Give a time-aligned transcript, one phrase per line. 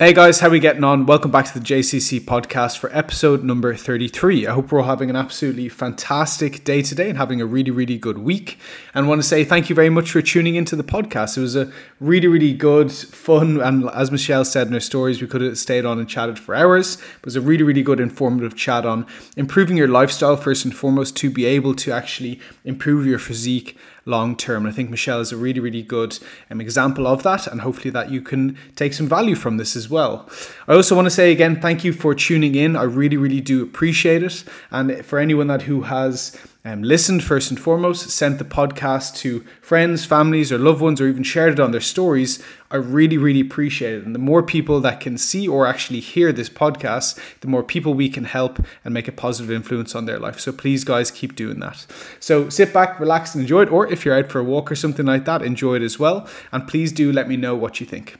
[0.00, 1.06] Hey guys, how are we getting on?
[1.06, 4.46] Welcome back to the JCC podcast for episode number 33.
[4.46, 7.98] I hope we're all having an absolutely fantastic day today and having a really, really
[7.98, 8.60] good week.
[8.94, 11.36] And want to say thank you very much for tuning into the podcast.
[11.36, 15.26] It was a really, really good, fun, and as Michelle said in her stories, we
[15.26, 16.94] could have stayed on and chatted for hours.
[17.16, 19.04] It was a really, really good, informative chat on
[19.36, 23.76] improving your lifestyle first and foremost to be able to actually improve your physique
[24.08, 24.66] long term.
[24.66, 26.18] I think Michelle is a really, really good
[26.50, 29.88] um, example of that, and hopefully that you can take some value from this as
[29.88, 30.28] well.
[30.66, 32.76] I also want to say again, thank you for tuning in.
[32.76, 34.44] I really, really do appreciate it.
[34.70, 39.44] And for anyone that who has um, listened first and foremost, sent the podcast to
[39.62, 43.40] friends, families, or loved ones, or even shared it on their stories, I really, really
[43.40, 44.04] appreciate it.
[44.04, 47.94] And the more people that can see or actually hear this podcast, the more people
[47.94, 50.40] we can help and make a positive influence on their life.
[50.40, 51.86] So please, guys, keep doing that.
[52.20, 53.72] So sit back, relax, and enjoy it.
[53.72, 56.28] Or if you're out for a walk or something like that, enjoy it as well.
[56.52, 58.18] And please do let me know what you think.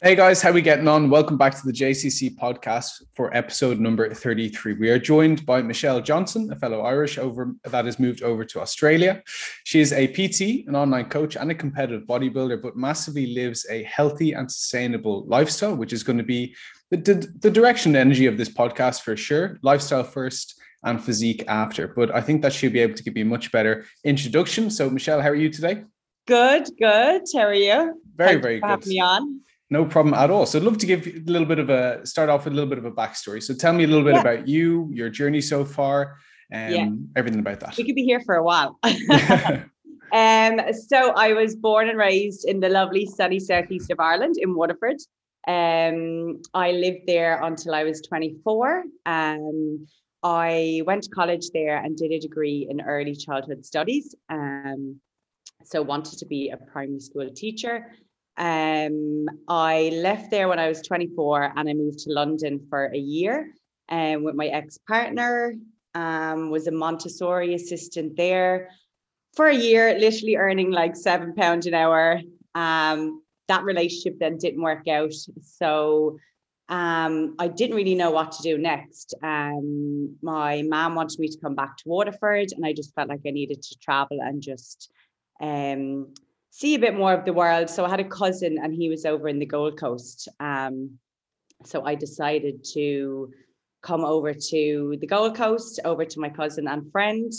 [0.00, 1.10] Hey guys, how we getting on?
[1.10, 4.74] Welcome back to the JCC podcast for episode number 33.
[4.74, 8.60] We are joined by Michelle Johnston, a fellow Irish over that has moved over to
[8.60, 9.24] Australia.
[9.64, 13.82] She is a PT, an online coach, and a competitive bodybuilder, but massively lives a
[13.82, 16.54] healthy and sustainable lifestyle, which is going to be
[16.92, 19.58] the, the, the direction and energy of this podcast for sure.
[19.62, 21.88] Lifestyle first and physique after.
[21.88, 24.70] But I think that she'll be able to give you a much better introduction.
[24.70, 25.82] So, Michelle, how are you today?
[26.28, 27.22] Good, good.
[27.34, 28.00] How are you?
[28.14, 28.68] Very, Thanks very good.
[28.68, 29.40] Have me on.
[29.70, 30.46] No problem at all.
[30.46, 32.70] So I'd love to give a little bit of a start off with a little
[32.70, 33.42] bit of a backstory.
[33.42, 34.20] So tell me a little bit yeah.
[34.20, 36.16] about you, your journey so far,
[36.50, 36.88] and yeah.
[37.16, 37.76] everything about that.
[37.76, 38.78] We could be here for a while.
[38.84, 44.54] um, so I was born and raised in the lovely sunny southeast of Ireland in
[44.54, 44.96] Waterford.
[45.46, 48.84] Um, I lived there until I was 24.
[49.04, 49.86] Um,
[50.22, 54.14] I went to college there and did a degree in early childhood studies.
[54.30, 55.00] Um,
[55.64, 57.92] so wanted to be a primary school teacher
[58.38, 62.98] um, I left there when I was 24 and I moved to London for a
[62.98, 63.52] year
[63.88, 65.54] um, with my ex partner.
[65.94, 68.70] Um, was a Montessori assistant there
[69.34, 72.20] for a year, literally earning like seven pounds an hour.
[72.54, 75.12] Um, that relationship then didn't work out.
[75.42, 76.18] So
[76.68, 79.14] um, I didn't really know what to do next.
[79.22, 83.22] Um, my mom wanted me to come back to Waterford, and I just felt like
[83.26, 84.92] I needed to travel and just
[85.40, 86.12] um,
[86.58, 87.70] see a bit more of the world.
[87.70, 90.28] So I had a cousin and he was over in the Gold Coast.
[90.40, 90.98] Um,
[91.64, 93.30] so I decided to
[93.84, 97.32] come over to the Gold Coast, over to my cousin and friend.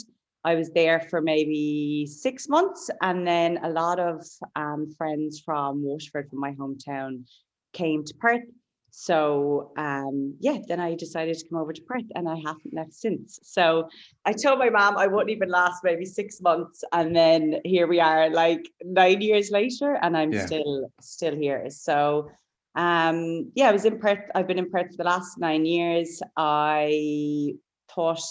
[0.46, 4.25] I was there for maybe six months, and then a lot of
[4.56, 7.25] um, friends from Waterford, from my hometown,
[7.74, 8.47] came to Perth
[8.91, 12.94] so um, yeah, then I decided to come over to Perth and I haven't left
[12.94, 13.39] since.
[13.44, 13.89] So
[14.25, 16.83] I told my mom I wouldn't even last maybe six months.
[16.91, 20.45] And then here we are like nine years later and I'm yeah.
[20.45, 21.69] still still here.
[21.69, 22.29] So
[22.75, 24.29] um, yeah, I was in Perth.
[24.35, 26.21] I've been in Perth for the last nine years.
[26.38, 27.53] I
[27.94, 28.21] taught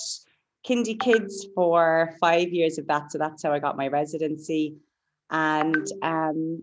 [0.66, 3.10] kindy kids for five years of that.
[3.10, 4.76] So that's how I got my residency.
[5.30, 6.62] And um,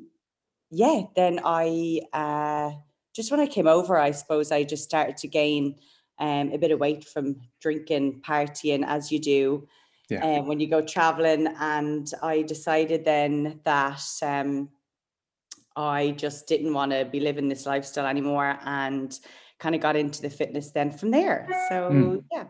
[0.71, 2.71] yeah, then I uh,
[3.15, 5.75] just when I came over, I suppose I just started to gain
[6.19, 9.67] um, a bit of weight from drinking, partying, as you do
[10.09, 10.23] yeah.
[10.23, 11.47] um, when you go traveling.
[11.59, 14.69] And I decided then that um,
[15.75, 19.17] I just didn't want to be living this lifestyle anymore and
[19.59, 21.47] kind of got into the fitness then from there.
[21.69, 22.23] So, mm.
[22.31, 22.45] yeah.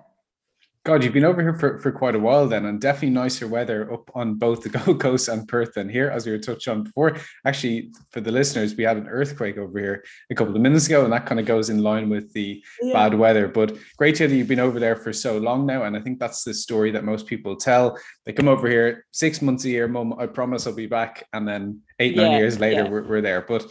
[0.86, 3.92] God, you've been over here for, for quite a while then, and definitely nicer weather
[3.92, 6.84] up on both the Gold Coast and Perth than here, as we were touched on
[6.84, 7.18] before.
[7.44, 11.04] Actually, for the listeners, we had an earthquake over here a couple of minutes ago,
[11.04, 12.94] and that kind of goes in line with the yeah.
[12.94, 13.48] bad weather.
[13.48, 16.02] But great to hear that you've been over there for so long now, and I
[16.02, 17.98] think that's the story that most people tell.
[18.28, 21.48] They come over here six months a year, mum, I promise I'll be back, and
[21.48, 22.90] then eight, yeah, nine years later, yeah.
[22.90, 23.42] we're, we're there.
[23.42, 23.66] But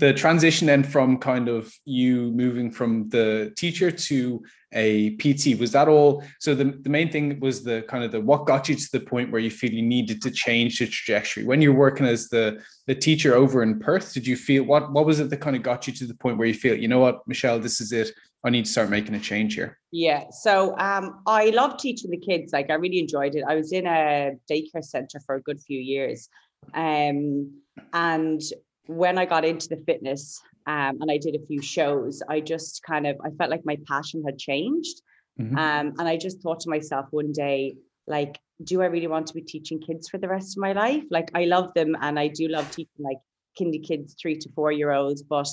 [0.00, 5.72] the transition then from kind of you moving from the teacher to a PT was
[5.72, 8.74] that all so the, the main thing was the kind of the what got you
[8.74, 11.44] to the point where you feel you needed to change the trajectory?
[11.44, 15.04] When you're working as the the teacher over in Perth did you feel what what
[15.04, 17.00] was it that kind of got you to the point where you feel you know
[17.00, 18.10] what Michelle this is it
[18.42, 19.78] I need to start making a change here?
[19.92, 23.44] Yeah so um I love teaching the kids like I really enjoyed it.
[23.46, 26.28] I was in a daycare center for a good few years
[26.74, 27.52] um
[27.92, 28.40] and
[28.90, 32.82] when I got into the fitness um, and I did a few shows, I just
[32.82, 35.02] kind of I felt like my passion had changed.
[35.40, 35.56] Mm-hmm.
[35.56, 37.76] Um, and I just thought to myself one day,
[38.08, 41.04] like, do I really want to be teaching kids for the rest of my life?
[41.08, 43.18] Like, I love them and I do love teaching like
[43.58, 45.48] kindy kids, three to four year olds, but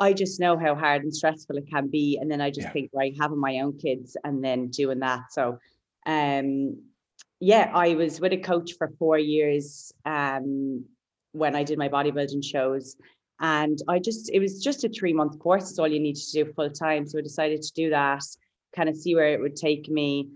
[0.00, 2.18] I just know how hard and stressful it can be.
[2.20, 2.72] And then I just yeah.
[2.72, 5.20] think, right, having my own kids and then doing that.
[5.30, 5.58] So,
[6.06, 6.82] um,
[7.40, 10.84] yeah, I was with a coach for four years um,
[11.34, 12.96] when I did my bodybuilding shows
[13.40, 16.32] And I just, it was just a three month course, it's all you need to
[16.32, 17.06] do full time.
[17.06, 18.22] So I decided to do that,
[18.74, 20.30] kind of see where it would take me.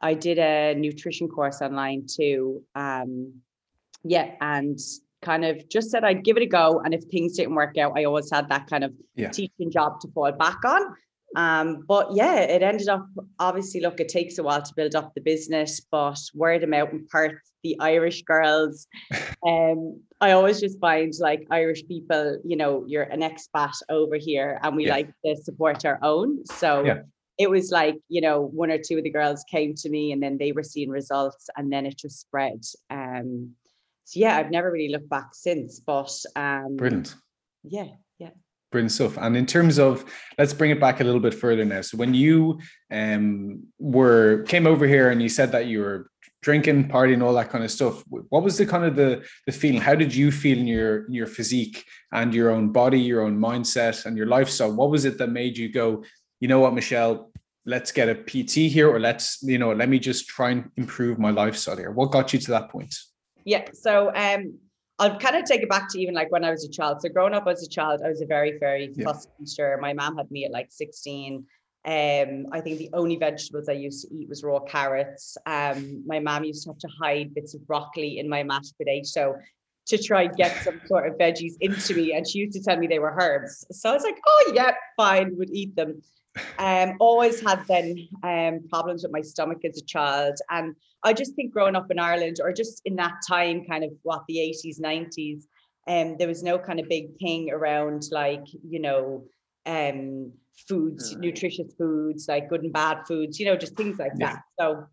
[0.00, 2.62] I did a nutrition course online too.
[2.74, 3.40] Um,
[4.04, 4.78] yeah, and
[5.22, 6.80] kind of just said I'd give it a go.
[6.84, 9.30] And if things didn't work out, I always had that kind of yeah.
[9.30, 10.94] teaching job to fall back on.
[11.36, 13.06] Um, but yeah, it ended up
[13.38, 16.90] obviously, look, it takes a while to build up the business, but word of mouth
[16.92, 18.86] in Perth, the Irish girls.
[19.46, 24.58] Um, I always just find like Irish people, you know, you're an expat over here
[24.62, 24.92] and we yeah.
[24.94, 26.46] like to support our own.
[26.46, 27.00] So yeah.
[27.36, 30.22] it was like, you know, one or two of the girls came to me and
[30.22, 32.62] then they were seeing results and then it just spread.
[32.88, 33.50] Um,
[34.04, 37.14] so yeah, I've never really looked back since, but um, brilliant.
[37.62, 37.94] Yeah, yeah.
[38.74, 39.16] Brilliant stuff.
[39.18, 40.04] And in terms of,
[40.36, 41.80] let's bring it back a little bit further now.
[41.80, 42.58] So when you
[42.90, 46.10] um, were came over here and you said that you were
[46.42, 49.80] drinking, partying, all that kind of stuff, what was the kind of the the feeling?
[49.80, 54.06] How did you feel in your your physique and your own body, your own mindset,
[54.06, 54.72] and your lifestyle?
[54.72, 56.02] What was it that made you go,
[56.40, 57.30] you know what, Michelle?
[57.64, 61.20] Let's get a PT here, or let's, you know, let me just try and improve
[61.20, 61.92] my lifestyle here.
[61.92, 62.92] What got you to that point?
[63.44, 63.66] Yeah.
[63.72, 64.58] So um
[64.98, 67.02] I'll kind of take it back to even like when I was a child.
[67.02, 69.04] So growing up as a child, I was a very, very yeah.
[69.04, 69.78] fussy eater.
[69.80, 71.44] My mom had me at like 16.
[71.86, 75.36] Um, I think the only vegetables I used to eat was raw carrots.
[75.46, 79.36] Um, my mom used to have to hide bits of broccoli in my mashed potato
[79.86, 82.14] to try and get some sort of veggies into me.
[82.14, 83.66] And she used to tell me they were herbs.
[83.72, 86.02] So I was like, oh yeah, fine, would eat them.
[86.58, 90.34] Um, always had then um, problems with my stomach as a child.
[90.50, 90.74] And
[91.04, 94.22] I just think growing up in Ireland or just in that time, kind of what
[94.26, 95.42] the 80s, 90s,
[95.86, 99.24] um, there was no kind of big thing around like, you know,
[99.66, 100.32] um,
[100.68, 104.32] foods, nutritious foods, like good and bad foods, you know, just things like yeah.
[104.32, 104.42] that.
[104.58, 104.86] So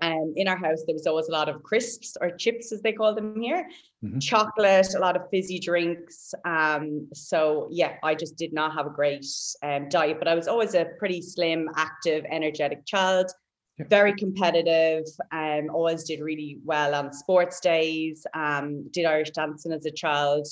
[0.00, 2.92] um, in our house, there was always a lot of crisps or chips, as they
[2.92, 3.66] call them here,
[4.04, 4.18] mm-hmm.
[4.18, 6.34] chocolate, a lot of fizzy drinks.
[6.44, 9.24] Um, so yeah, I just did not have a great
[9.62, 13.30] um, diet, but I was always a pretty slim, active, energetic child.
[13.78, 15.04] Very competitive.
[15.32, 18.26] Um, always did really well on sports days.
[18.34, 20.46] Um, did Irish dancing as a child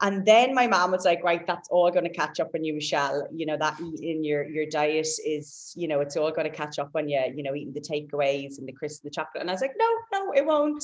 [0.00, 2.74] and then my mom was like right that's all going to catch up on you
[2.74, 6.56] michelle you know that eating your your diet is you know it's all going to
[6.56, 9.40] catch up on you you know eating the takeaways and the crisps and the chocolate
[9.40, 10.82] and i was like no no it won't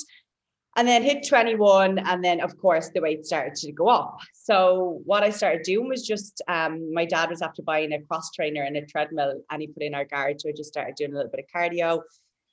[0.76, 5.00] and then hit 21 and then of course the weight started to go up so
[5.04, 8.62] what i started doing was just um, my dad was after buying a cross trainer
[8.62, 11.16] and a treadmill and he put in our garage so i just started doing a
[11.16, 12.00] little bit of cardio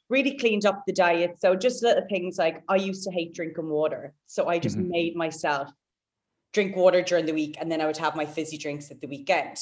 [0.10, 3.70] really cleaned up the diet so just little things like i used to hate drinking
[3.70, 4.90] water so i just mm-hmm.
[4.90, 5.70] made myself
[6.58, 9.08] drink water during the week and then I would have my fizzy drinks at the
[9.08, 9.58] weekend.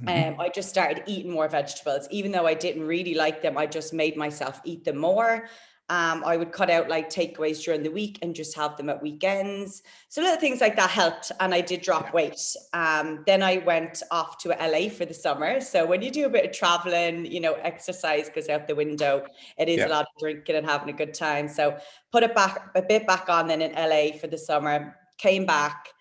[0.00, 0.32] Mm-hmm.
[0.32, 3.58] Um, I just started eating more vegetables, even though I didn't really like them.
[3.58, 5.48] I just made myself eat them more.
[5.90, 9.02] Um, I would cut out like takeaways during the week and just have them at
[9.02, 9.82] weekends.
[10.08, 12.40] So little things like that helped, and I did drop weight.
[12.72, 15.60] Um, then I went off to LA for the summer.
[15.60, 19.26] So when you do a bit of traveling, you know, exercise goes out the window.
[19.58, 19.88] It is yeah.
[19.88, 21.48] a lot of drinking and having a good time.
[21.48, 21.76] So
[22.10, 24.96] put it back a bit back on then in LA for the summer.
[25.18, 25.93] Came back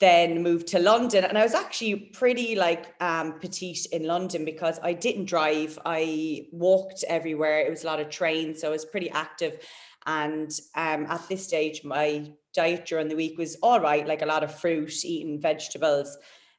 [0.00, 1.24] then moved to London.
[1.24, 5.78] And I was actually pretty like um, petite in London because I didn't drive.
[5.84, 7.60] I walked everywhere.
[7.60, 8.60] It was a lot of trains.
[8.60, 9.60] So I was pretty active.
[10.06, 14.26] And um, at this stage, my diet during the week was all right, like a
[14.26, 16.16] lot of fruit, eating vegetables.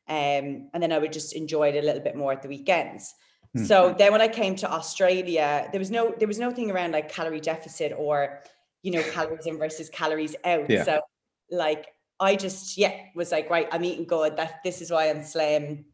[0.08, 3.14] Um, and then I would just enjoy it a little bit more at the weekends.
[3.56, 3.66] Mm.
[3.66, 6.92] So then when I came to Australia, there was no there was no thing around
[6.92, 8.42] like calorie deficit or
[8.84, 10.70] you know calories in versus calories out.
[10.70, 10.84] Yeah.
[10.84, 11.02] So
[11.50, 11.88] like
[12.20, 14.38] I just, yeah, was like, right, I'm eating good.
[14.38, 15.86] That this is why I'm slim.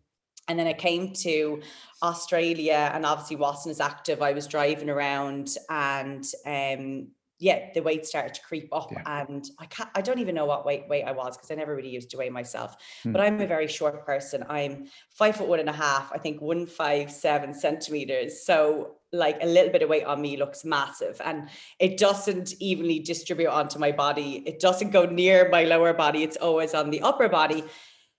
[0.48, 1.62] And then I came to
[2.04, 4.22] Australia and obviously wasn't active.
[4.22, 7.08] I was driving around and um
[7.42, 9.02] yeah, the weight started to creep up, yeah.
[9.24, 9.90] and I can't.
[9.96, 12.18] I don't even know what weight weight I was because I never really used to
[12.18, 12.76] weigh myself.
[13.02, 13.14] Hmm.
[13.14, 14.46] But I'm a very short person.
[14.48, 16.12] I'm five foot one and a half.
[16.14, 18.44] I think one five seven centimeters.
[18.46, 23.00] So like a little bit of weight on me looks massive, and it doesn't evenly
[23.00, 24.44] distribute onto my body.
[24.46, 26.22] It doesn't go near my lower body.
[26.22, 27.64] It's always on the upper body.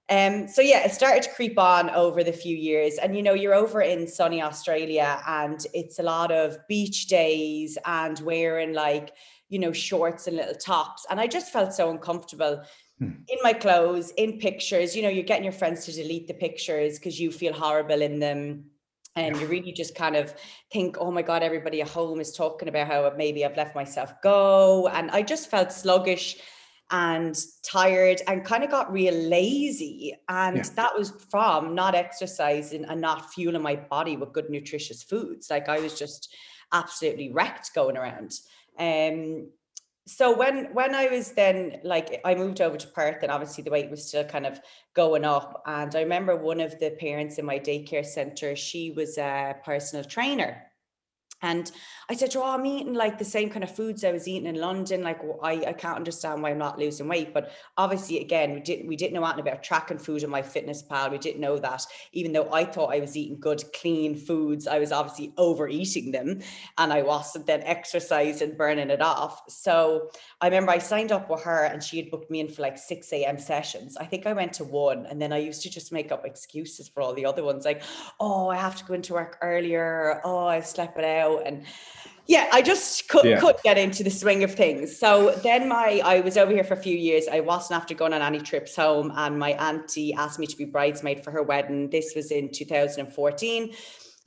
[0.09, 2.99] Um, so yeah, it started to creep on over the few years.
[2.99, 7.79] And you know, you're over in sunny Australia and it's a lot of beach days
[7.87, 9.15] and wearing like,
[9.49, 11.07] you know, shorts and little tops.
[11.09, 12.63] And I just felt so uncomfortable
[12.99, 13.11] hmm.
[13.29, 14.97] in my clothes, in pictures.
[14.97, 18.19] You know, you're getting your friends to delete the pictures because you feel horrible in
[18.19, 18.65] them.
[19.15, 20.35] And you really just kind of
[20.73, 24.15] think, oh my God, everybody at home is talking about how maybe I've let myself
[24.23, 24.89] go.
[24.89, 26.39] And I just felt sluggish
[26.93, 30.15] and tired and kind of got real lazy.
[30.29, 30.63] And yeah.
[30.77, 35.49] that was from not exercising and not fueling my body with good, nutritious foods.
[35.51, 36.35] Like I was just
[36.73, 38.39] absolutely wrecked going around.
[38.79, 39.49] Um,
[40.07, 43.71] so when when I was then like I moved over to Perth and obviously the
[43.71, 44.61] weight was still kind of
[44.95, 49.17] going up and I remember one of the parents in my daycare center she was
[49.17, 50.72] a personal trainer
[51.43, 51.71] and
[52.09, 54.61] I said, oh, I'm eating like the same kind of foods I was eating in
[54.61, 55.03] London.
[55.03, 57.35] Like I, I can't understand why I'm not losing weight.
[57.35, 61.11] But obviously, again, we didn't we didn't know anything about tracking food in MyFitnessPal.
[61.11, 61.85] We didn't know that.
[62.13, 66.41] Even though I thought I was eating good, clean foods, I was obviously overeating them,
[66.79, 69.43] and I wasn't then exercising, burning it off.
[69.49, 72.63] So I remember I signed up with her, and she had booked me in for
[72.63, 73.39] like six a.m.
[73.39, 73.97] sessions.
[73.97, 76.89] I think I went to one, and then I used to just make up excuses
[76.89, 77.83] for all the other ones, like,
[78.21, 80.21] oh, I have to go into work earlier.
[80.25, 81.65] Oh, I slept it out and
[82.27, 83.41] yeah i just could, yeah.
[83.41, 86.75] could get into the swing of things so then my i was over here for
[86.75, 90.39] a few years i wasn't after going on any trips home and my auntie asked
[90.39, 93.73] me to be bridesmaid for her wedding this was in 2014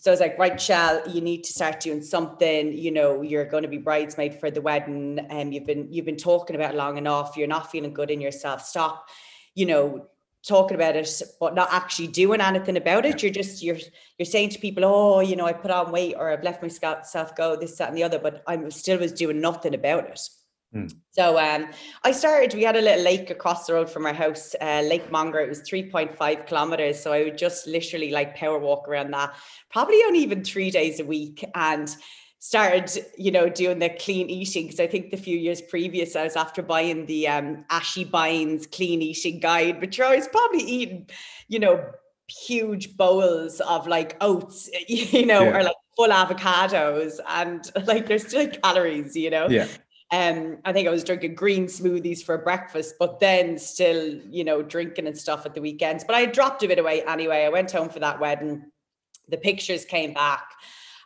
[0.05, 2.71] so I was like, right, Shell, you need to start doing something.
[2.71, 6.05] You know, you're going to be bridesmaid for the wedding, and um, you've been you've
[6.05, 7.35] been talking about long enough.
[7.35, 8.61] You're not feeling good in yourself.
[8.61, 9.09] Stop.
[9.55, 10.07] You know,
[10.47, 13.77] talking about it but not actually doing anything about it you're just you're
[14.17, 17.35] you're saying to people oh you know i put on weight or i've left myself
[17.35, 20.19] go this that and the other but i still was doing nothing about it
[20.75, 20.93] mm.
[21.11, 21.67] so um,
[22.03, 22.53] I started.
[22.53, 25.39] We had a little lake across the road from our house, uh, Lake Monger.
[25.39, 26.99] It was three point five kilometers.
[26.99, 29.33] So I would just literally like power walk around that,
[29.71, 31.43] probably only even three days a week.
[31.55, 31.95] And
[32.45, 36.25] started, you know, doing the clean eating because I think the few years previous I
[36.25, 41.09] was after buying the um Ashy Bines clean eating guide, which I was probably eating,
[41.47, 41.83] you know,
[42.27, 45.57] huge bowls of like oats, you know, yeah.
[45.57, 49.49] or like full avocados and like there's still calories, you know.
[49.49, 49.67] Yeah.
[50.11, 54.61] Um, I think I was drinking green smoothies for breakfast, but then still, you know,
[54.61, 56.03] drinking and stuff at the weekends.
[56.03, 57.43] But I dropped a bit away anyway.
[57.43, 58.69] I went home for that wedding.
[59.29, 60.43] The pictures came back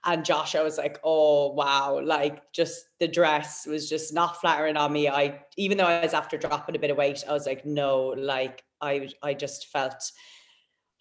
[0.06, 4.77] and Josh, I was like, oh wow, like just the dress was just not flattering
[4.77, 5.10] on me.
[5.10, 8.08] I even though I was after dropping a bit of weight, I was like, no,
[8.18, 10.12] like I I just felt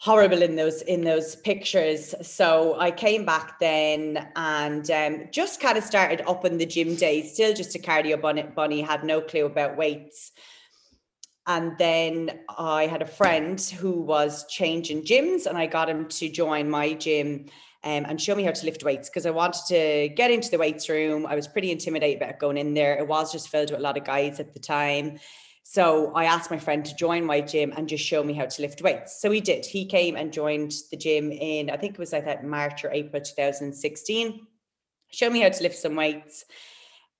[0.01, 2.15] horrible in those in those pictures.
[2.23, 6.95] So i came back then and um, just kind of started up in the gym
[6.95, 10.33] days still just a cardio bunny, bunny had no clue about weights.
[11.47, 16.29] And then i had a friend who was changing gyms and i got him to
[16.29, 17.47] join my gym
[17.85, 20.59] um, and show me how to lift weights because I wanted to get into the
[20.59, 21.27] weights room.
[21.27, 22.99] I was pretty intimidated about going in there.
[22.99, 25.19] It was just filled with a lot of guys at the time.
[25.63, 28.63] So I asked my friend to join my gym and just show me how to
[28.63, 29.21] lift weights.
[29.21, 29.67] So he did.
[29.67, 32.91] He came and joined the gym in, I think it was like that March or
[32.91, 34.47] April 2016.
[35.11, 36.47] Show me how to lift some weights.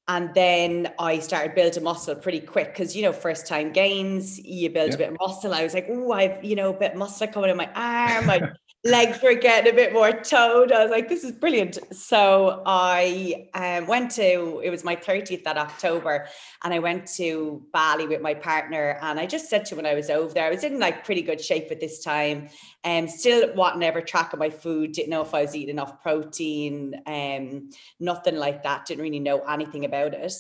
[0.09, 4.71] And then I started building muscle pretty quick because, you know, first time gains, you
[4.71, 4.95] build yeah.
[4.95, 5.53] a bit of muscle.
[5.53, 8.31] I was like, oh, I've, you know, a bit of muscle coming in my arm.
[8.31, 8.53] I
[8.85, 10.73] legs were getting a bit more toned.
[10.73, 11.79] I was like, this is brilliant.
[11.93, 16.29] So I um, went to, it was my 30th that October,
[16.63, 18.97] and I went to Bali with my partner.
[19.03, 21.23] And I just said to when I was over there, I was in like pretty
[21.23, 22.49] good shape at this time
[22.85, 26.01] and um, still wanting ever tracking my food, didn't know if I was eating enough
[26.01, 30.33] protein, um, nothing like that, didn't really know anything about it.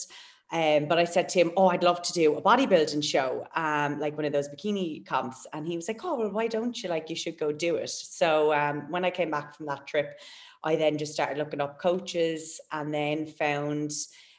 [0.50, 4.00] Um, but I said to him, Oh, I'd love to do a bodybuilding show, um,
[4.00, 5.46] like one of those bikini comps.
[5.52, 6.88] And he was like, Oh, well, why don't you?
[6.88, 7.90] Like, you should go do it.
[7.90, 10.18] So um, when I came back from that trip,
[10.64, 13.92] I then just started looking up coaches and then found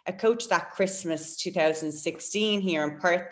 [0.07, 3.27] a coach that Christmas 2016 here in Perth.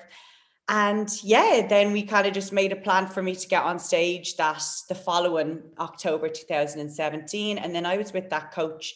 [0.70, 3.80] And yeah, then we kind of just made a plan for me to get on
[3.80, 7.58] stage that the following October 2017.
[7.58, 8.96] And then I was with that coach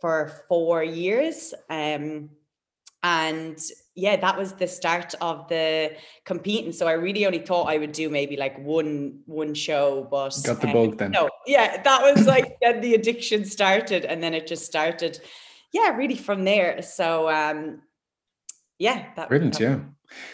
[0.00, 1.54] for four years.
[1.70, 2.30] Um,
[3.02, 3.58] and
[3.94, 5.92] yeah that was the start of the
[6.24, 6.72] competing.
[6.72, 10.60] So i really only thought i would do maybe like one one show but got
[10.60, 11.10] the um, bug then.
[11.12, 11.28] no.
[11.46, 15.20] Yeah that was like then the addiction started and then it just started
[15.72, 16.82] yeah really from there.
[16.82, 17.82] So um
[18.78, 19.80] yeah that brilliant yeah.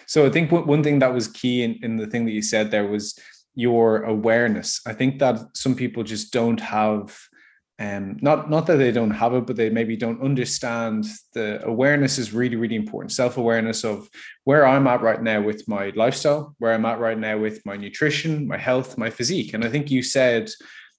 [0.07, 2.71] So i think one thing that was key in, in the thing that you said
[2.71, 3.19] there was
[3.55, 4.81] your awareness.
[4.87, 7.19] I think that some people just don't have
[7.83, 12.17] um, not not that they don't have it, but they maybe don't understand the awareness
[12.17, 13.11] is really really important.
[13.11, 14.09] Self awareness of
[14.45, 17.77] where I'm at right now with my lifestyle, where I'm at right now with my
[17.77, 19.53] nutrition, my health, my physique.
[19.53, 20.49] And I think you said,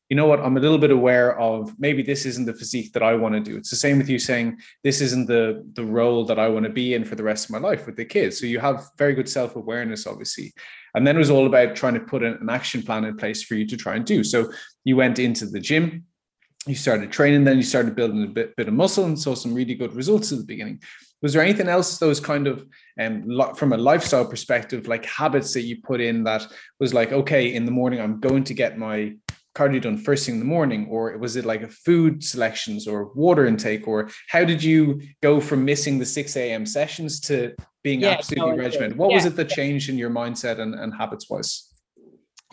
[0.09, 3.03] you know what, I'm a little bit aware of maybe this isn't the physique that
[3.03, 3.55] I want to do.
[3.55, 6.71] It's the same with you saying this isn't the the role that I want to
[6.71, 8.39] be in for the rest of my life with the kids.
[8.39, 10.53] So you have very good self awareness, obviously.
[10.95, 13.55] And then it was all about trying to put an action plan in place for
[13.55, 14.21] you to try and do.
[14.23, 14.51] So
[14.83, 16.05] you went into the gym
[16.67, 19.53] you started training, then you started building a bit, bit of muscle and saw some
[19.53, 20.81] really good results at the beginning.
[21.21, 22.65] Was there anything else, those kind of,
[22.99, 26.45] um, from a lifestyle perspective, like habits that you put in that
[26.79, 29.15] was like, okay, in the morning, I'm going to get my
[29.55, 33.13] cardio done first thing in the morning, or was it like a food selections or
[33.13, 36.65] water intake, or how did you go from missing the 6 a.m.
[36.65, 37.53] sessions to
[37.83, 38.97] being yeah, absolutely no, regimented?
[38.97, 39.17] What yeah.
[39.17, 41.72] was it that changed in your mindset and, and habits wise?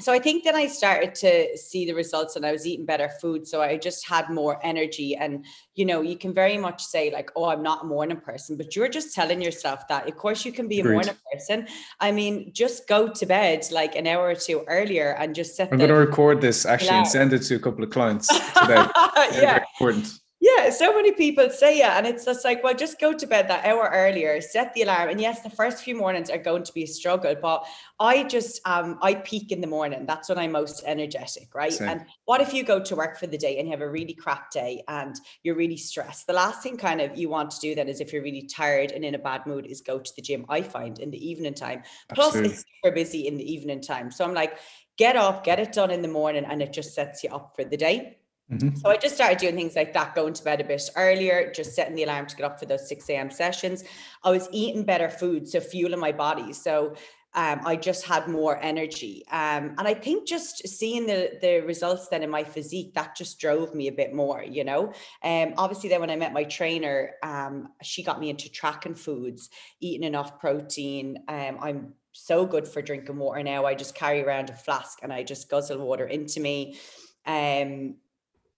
[0.01, 3.09] So I think then I started to see the results and I was eating better
[3.21, 3.47] food.
[3.47, 5.17] So I just had more energy.
[5.17, 8.57] And, you know, you can very much say, like, oh, I'm not a morning person,
[8.57, 10.09] but you're just telling yourself that.
[10.09, 11.67] Of course, you can be a morning person.
[12.01, 15.73] I mean, just go to bed like an hour or two earlier and just set
[15.73, 18.29] I'm going to record this actually and send it to a couple of clients
[18.61, 18.87] today.
[19.33, 19.65] yeah.
[19.79, 20.13] important.
[20.57, 23.49] Yeah, so many people say yeah, and it's just like, well, just go to bed
[23.49, 25.11] that hour earlier, set the alarm.
[25.11, 27.67] And yes, the first few mornings are going to be a struggle, but
[27.99, 30.07] I just um I peak in the morning.
[30.07, 31.73] That's when I'm most energetic, right?
[31.73, 31.89] Same.
[31.89, 34.15] And what if you go to work for the day and you have a really
[34.15, 36.27] crap day and you're really stressed?
[36.27, 38.93] The last thing kind of you want to do then is if you're really tired
[38.93, 40.47] and in a bad mood is go to the gym.
[40.49, 41.83] I find in the evening time.
[42.15, 42.51] Plus Absolutely.
[42.51, 44.11] it's super busy in the evening time.
[44.11, 44.59] So I'm like,
[44.97, 47.65] get up, get it done in the morning, and it just sets you up for
[47.65, 48.20] the day.
[48.51, 48.77] Mm-hmm.
[48.77, 51.75] So I just started doing things like that, going to bed a bit earlier, just
[51.75, 53.31] setting the alarm to get up for those 6 a.m.
[53.31, 53.85] sessions.
[54.25, 56.53] I was eating better food, so fueling my body.
[56.53, 56.95] So
[57.35, 59.25] um, I just had more energy.
[59.31, 63.39] Um, and I think just seeing the the results then in my physique, that just
[63.39, 64.93] drove me a bit more, you know.
[65.23, 69.49] Um, obviously then when I met my trainer, um, she got me into tracking foods,
[69.81, 71.23] eating enough protein.
[71.29, 73.65] Um, I'm so good for drinking water now.
[73.65, 76.79] I just carry around a flask and I just guzzle water into me.
[77.27, 77.95] Um,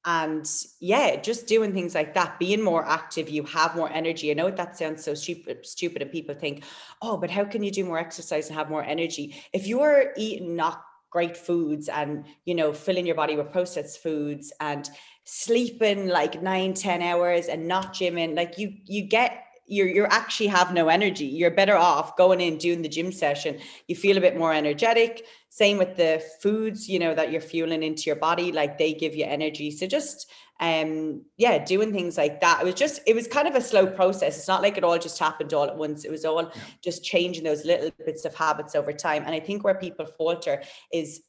[0.04, 0.48] and
[0.80, 4.30] yeah just doing things like that being more active you have more energy.
[4.30, 6.64] I know that sounds so stupid stupid and people think
[7.00, 9.36] oh but how can you do more exercise and have more energy?
[9.52, 14.52] If you're eating not great foods and you know filling your body with processed foods
[14.60, 14.88] and
[15.24, 20.48] sleeping like nine ten hours and not gymming like you you get you're you actually
[20.48, 21.24] have no energy.
[21.24, 23.58] You're better off going in doing the gym session.
[23.88, 25.26] You feel a bit more energetic.
[25.48, 29.16] Same with the foods, you know, that you're fueling into your body, like they give
[29.16, 29.70] you energy.
[29.70, 32.60] So just um yeah, doing things like that.
[32.60, 34.36] It was just it was kind of a slow process.
[34.36, 36.04] It's not like it all just happened all at once.
[36.04, 36.52] It was all
[36.82, 39.22] just changing those little bits of habits over time.
[39.24, 40.62] And I think where people falter
[40.92, 41.22] is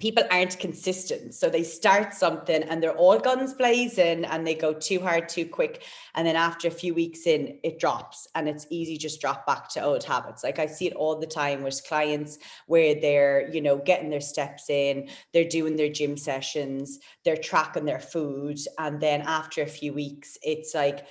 [0.00, 1.34] people aren't consistent.
[1.34, 5.46] So they start something and they're all guns blazing and they go too hard, too
[5.46, 5.84] quick.
[6.14, 9.68] And then after a few weeks in, it drops and it's easy just drop back
[9.70, 10.42] to old habits.
[10.42, 14.20] Like I see it all the time with clients where they're, you know, getting their
[14.20, 18.58] steps in, they're doing their gym sessions, they're tracking their food.
[18.78, 21.06] And then after a few weeks, it's like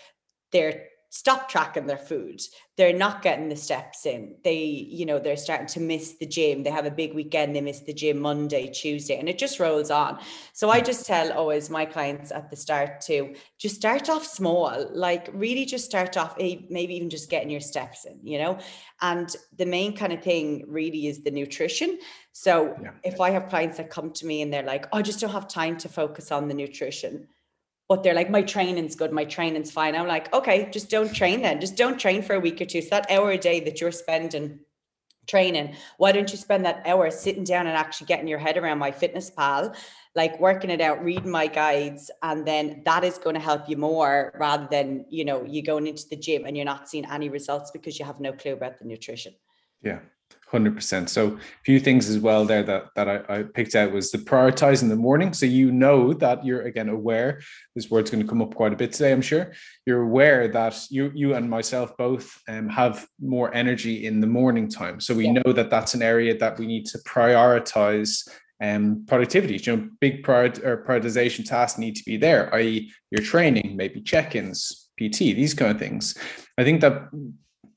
[0.51, 2.41] they're stop tracking their food.
[2.77, 4.37] They're not getting the steps in.
[4.45, 6.63] They you know they're starting to miss the gym.
[6.63, 9.91] They have a big weekend they miss the gym monday tuesday and it just rolls
[9.91, 10.19] on.
[10.53, 14.89] So i just tell always my clients at the start to just start off small
[14.93, 18.57] like really just start off eh, maybe even just getting your steps in you know?
[19.01, 21.99] And the main kind of thing really is the nutrition.
[22.31, 22.91] So yeah.
[23.03, 25.31] if i have clients that come to me and they're like oh, i just don't
[25.31, 27.27] have time to focus on the nutrition
[27.91, 29.97] but they're like, my training's good, my training's fine.
[29.97, 31.59] I'm like, okay, just don't train then.
[31.59, 32.81] Just don't train for a week or two.
[32.81, 34.61] So that hour a day that you're spending
[35.27, 38.79] training, why don't you spend that hour sitting down and actually getting your head around
[38.79, 39.75] MyFitnessPal,
[40.15, 43.75] like working it out, reading my guides, and then that is going to help you
[43.75, 47.27] more rather than, you know, you going into the gym and you're not seeing any
[47.27, 49.33] results because you have no clue about the nutrition.
[49.81, 49.99] Yeah.
[50.47, 51.09] Hundred percent.
[51.09, 54.17] So a few things as well there that that I, I, picked out was the
[54.17, 55.31] prioritize in the morning.
[55.31, 57.39] So you know that you're again aware.
[57.73, 59.53] This word's going to come up quite a bit today, I'm sure.
[59.85, 64.67] You're aware that you you and myself both um, have more energy in the morning
[64.67, 64.99] time.
[64.99, 65.41] So we yeah.
[65.41, 68.27] know that that's an area that we need to prioritize
[68.61, 69.57] um, productivity.
[69.57, 74.01] You know, big prior, or prioritization tasks need to be there, i.e., your training, maybe
[74.01, 76.17] check-ins, PT, these kind of things.
[76.57, 77.09] I think that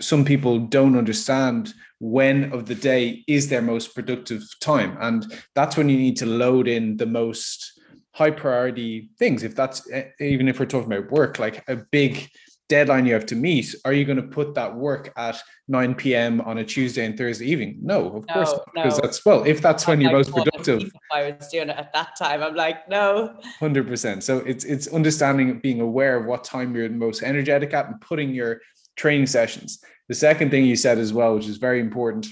[0.00, 1.72] some people don't understand
[2.04, 4.94] when of the day is their most productive time.
[5.00, 7.80] And that's when you need to load in the most
[8.12, 9.42] high priority things.
[9.42, 9.88] If that's
[10.20, 12.28] even if we're talking about work like a big
[12.70, 15.38] deadline you have to meet are you going to put that work at
[15.68, 17.76] 9 p.m on a tuesday and thursday evening?
[17.82, 20.34] No of no, course not, because that's well if that's when I'm you're like, most
[20.34, 20.90] productive.
[21.12, 22.42] I was doing it at that time.
[22.42, 23.38] I'm like no.
[23.60, 28.00] 100% so it's it's understanding being aware of what time you're most energetic at and
[28.00, 28.60] putting your
[28.96, 32.26] training sessions the second thing you said as well, which is very important,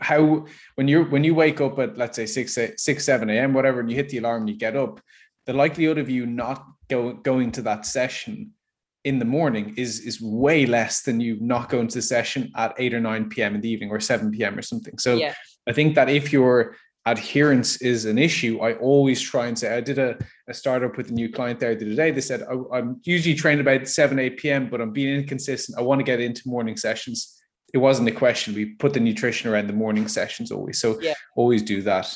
[0.00, 3.54] how when you when you wake up at let's say six six seven a.m.
[3.54, 5.00] whatever, and you hit the alarm and you get up,
[5.46, 8.52] the likelihood of you not go, going to that session
[9.04, 12.74] in the morning is is way less than you not going to the session at
[12.78, 13.56] 8 or 9 p.m.
[13.56, 14.56] in the evening or 7 p.m.
[14.56, 14.98] or something.
[14.98, 15.34] So yeah.
[15.66, 19.80] I think that if you're adherence is an issue, I always try and say, I
[19.80, 20.16] did a,
[20.48, 22.10] a startup with a new client there the other day.
[22.12, 25.78] They said, oh, I, am usually trained about 7, 8 p.m., but I'm being inconsistent.
[25.78, 27.40] I want to get into morning sessions.
[27.74, 28.54] It wasn't a question.
[28.54, 30.78] We put the nutrition around the morning sessions always.
[30.78, 31.14] So yeah.
[31.36, 32.14] always do that.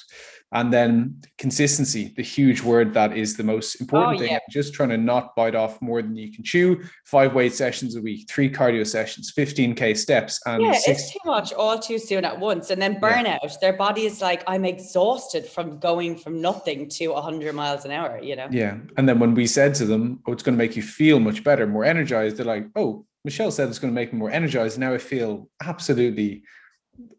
[0.53, 4.33] And then consistency, the huge word that is the most important oh, thing.
[4.33, 4.39] Yeah.
[4.49, 6.85] Just trying to not bite off more than you can chew.
[7.05, 10.41] Five weight sessions a week, three cardio sessions, 15K steps.
[10.47, 12.71] And yeah, it's too much all too soon at once.
[12.71, 13.39] And then burnout.
[13.43, 13.53] Yeah.
[13.61, 18.21] Their body is like, I'm exhausted from going from nothing to 100 miles an hour,
[18.23, 18.47] you know?
[18.51, 18.79] Yeah.
[18.97, 21.43] And then when we said to them, oh, it's going to make you feel much
[21.43, 24.79] better, more energized, they're like, oh, Michelle said it's going to make me more energized.
[24.79, 26.45] Now I feel absolutely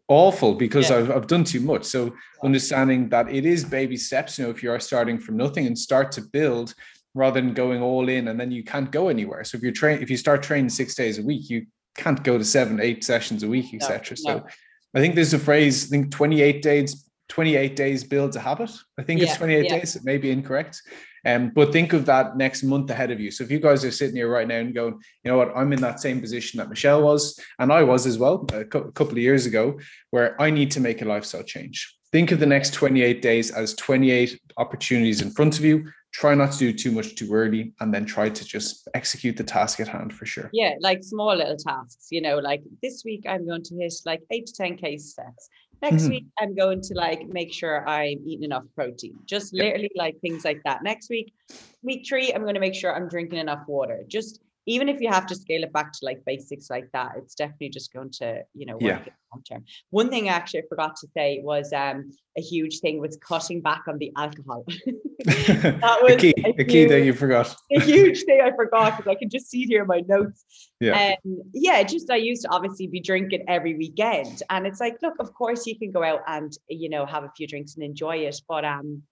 [0.08, 0.96] awful because yeah.
[0.96, 1.84] I've, I've done too much.
[1.84, 5.66] So understanding that it is baby steps, you know, if you are starting from nothing
[5.66, 6.74] and start to build
[7.14, 9.44] rather than going all in and then you can't go anywhere.
[9.44, 12.38] So if you're train if you start training six days a week, you can't go
[12.38, 14.16] to seven, eight sessions a week, etc.
[14.24, 14.38] No, no.
[14.40, 14.46] So
[14.94, 18.70] I think there's a phrase, I think 28 days, 28 days builds a habit.
[18.98, 19.78] I think yeah, it's 28 yeah.
[19.78, 19.96] days.
[19.96, 20.80] It may be incorrect.
[21.28, 23.30] Um, but think of that next month ahead of you.
[23.30, 25.74] So if you guys are sitting here right now and going, you know what, I'm
[25.74, 29.18] in that same position that Michelle was, and I was as well a couple of
[29.18, 29.78] years ago,
[30.10, 31.94] where I need to make a lifestyle change.
[32.12, 35.86] Think of the next 28 days as 28 opportunities in front of you.
[36.12, 39.44] Try not to do too much too early, and then try to just execute the
[39.44, 40.48] task at hand for sure.
[40.54, 42.06] Yeah, like small little tasks.
[42.10, 45.50] You know, like this week I'm going to hit like eight to ten case steps
[45.80, 46.10] Next mm-hmm.
[46.10, 49.14] week, I'm going to like make sure I'm eating enough protein.
[49.26, 49.64] Just yep.
[49.64, 50.82] literally like things like that.
[50.82, 51.32] Next week,
[51.82, 54.02] week three, I'm going to make sure I'm drinking enough water.
[54.08, 57.34] Just even if you have to scale it back to like basics like that, it's
[57.34, 59.12] definitely just going to, you know, work yeah.
[59.32, 59.64] long term.
[59.88, 63.62] One thing I actually I forgot to say was um a huge thing was cutting
[63.62, 64.66] back on the alcohol.
[65.24, 67.56] that was a key, a, a key that you forgot.
[67.74, 70.44] a huge thing I forgot because I can just see it here in my notes.
[70.80, 71.14] Yeah.
[71.24, 74.42] Um, yeah, just I used to obviously be drinking every weekend.
[74.50, 77.32] And it's like, look, of course you can go out and, you know, have a
[77.36, 78.40] few drinks and enjoy it.
[78.46, 79.02] But um,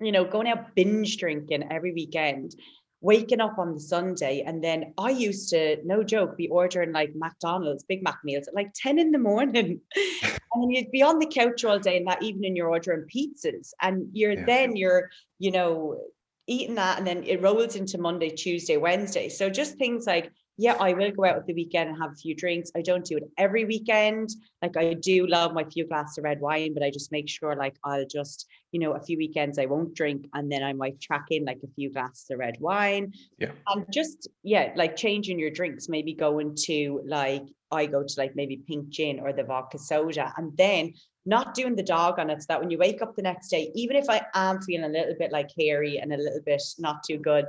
[0.00, 2.54] you know, going out binge drinking every weekend
[3.02, 7.12] waking up on the Sunday and then I used to, no joke, be ordering like
[7.14, 9.80] McDonald's, Big Mac meals at like 10 in the morning.
[10.54, 14.08] and you'd be on the couch all day and that evening you're ordering pizzas and
[14.12, 14.44] you're yeah.
[14.46, 16.00] then you're, you know,
[16.46, 19.28] eating that and then it rolls into Monday, Tuesday, Wednesday.
[19.28, 22.16] So just things like yeah, I will go out at the weekend and have a
[22.16, 22.70] few drinks.
[22.76, 24.30] I don't do it every weekend.
[24.60, 27.56] Like I do love my few glasses of red wine, but I just make sure
[27.56, 31.00] like I'll just, you know, a few weekends I won't drink and then I might
[31.00, 33.14] track in like a few glasses of red wine.
[33.38, 33.52] Yeah.
[33.68, 38.36] And just, yeah, like changing your drinks, maybe going to like, I go to like
[38.36, 40.92] maybe pink gin or the vodka soda and then
[41.24, 43.70] not doing the dog on it so that when you wake up the next day,
[43.74, 47.02] even if I am feeling a little bit like hairy and a little bit not
[47.04, 47.46] too good,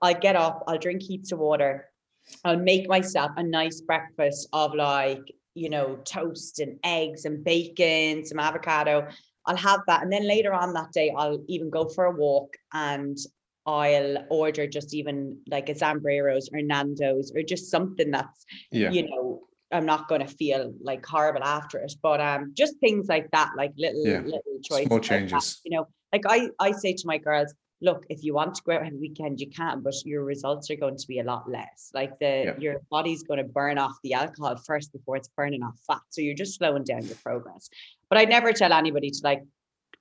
[0.00, 1.88] I'll get up, I'll drink heaps of water
[2.44, 5.22] I'll make myself a nice breakfast of like,
[5.54, 9.08] you know, toast and eggs and bacon, some avocado.
[9.46, 10.02] I'll have that.
[10.02, 13.18] And then later on that day, I'll even go for a walk and
[13.66, 18.90] I'll order just even like a Zambreros or Nando's or just something that's, yeah.
[18.90, 21.94] you know, I'm not going to feel like horrible after it.
[22.02, 24.20] But um, just things like that, like little yeah.
[24.20, 25.32] little choices, small changes.
[25.32, 28.54] Like that, you know, like I I say to my girls, look, if you want
[28.54, 31.24] to go out every weekend, you can, but your results are going to be a
[31.24, 31.90] lot less.
[31.92, 32.54] Like the yeah.
[32.58, 36.00] your body's going to burn off the alcohol first before it's burning off fat.
[36.10, 37.68] So you're just slowing down your progress.
[38.08, 39.42] But I'd never tell anybody to like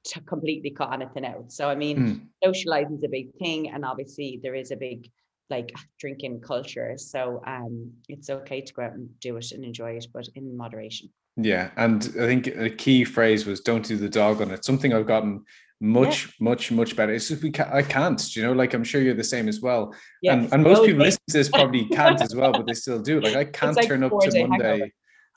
[0.04, 1.52] to completely cut anything out.
[1.52, 2.22] So I mean, mm.
[2.44, 5.10] socializing is a big thing, and obviously there is a big
[5.52, 6.94] like drinking culture.
[6.98, 10.58] So um, it's okay to go out and do it and enjoy it, but in
[10.58, 11.10] moderation.
[11.38, 14.94] Yeah, and I think a key phrase was "don't do the dog on it." Something
[14.94, 15.46] I've gotten
[15.82, 16.32] much yeah.
[16.40, 19.16] much much better it's just we can't i can't you know like i'm sure you're
[19.16, 20.34] the same as well yes.
[20.34, 23.20] and, and most people listening to this probably can't as well but they still do
[23.20, 24.92] like i can't like turn up to monday hangover.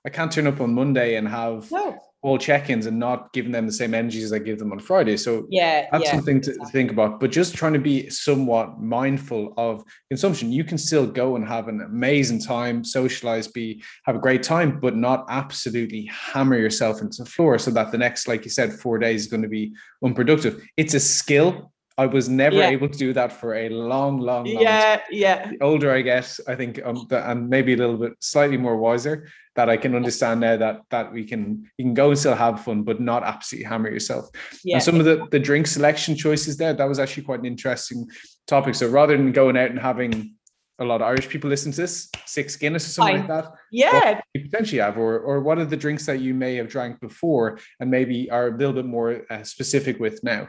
[0.06, 3.66] I can't turn up on monday and have no all check-ins and not giving them
[3.66, 5.18] the same energy as I give them on Friday.
[5.18, 6.72] So yeah, that's yeah, something to exactly.
[6.72, 7.20] think about.
[7.20, 10.50] But just trying to be somewhat mindful of consumption.
[10.50, 14.80] You can still go and have an amazing time, socialize, be have a great time,
[14.80, 18.72] but not absolutely hammer yourself into the floor so that the next, like you said,
[18.72, 20.66] four days is going to be unproductive.
[20.78, 21.73] It's a skill.
[21.96, 22.70] I was never yeah.
[22.70, 25.04] able to do that for a long, long, long yeah, time.
[25.12, 25.50] yeah.
[25.50, 28.76] The older I get, I think, um, the, and maybe a little bit slightly more
[28.76, 32.34] wiser, that I can understand now that that we can you can go and still
[32.34, 34.28] have fun, but not absolutely hammer yourself.
[34.64, 34.76] Yeah.
[34.76, 38.08] And some of the the drink selection choices there, that was actually quite an interesting
[38.48, 38.74] topic.
[38.74, 40.34] So rather than going out and having
[40.80, 43.52] a lot of Irish people listen to this, six Guinness or something like that.
[43.70, 44.20] Yeah.
[44.34, 47.60] you potentially have, or or what are the drinks that you may have drank before
[47.78, 50.48] and maybe are a little bit more uh, specific with now?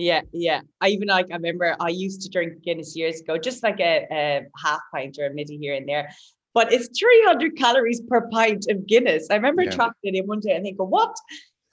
[0.00, 0.60] Yeah, yeah.
[0.80, 4.06] I even like I remember I used to drink Guinness years ago, just like a,
[4.10, 6.10] a half pint or a midi here and there
[6.54, 9.28] but it's 300 calories per pint of Guinness.
[9.30, 9.70] I remember yeah.
[9.70, 11.14] tracking it in one day and thinking, what?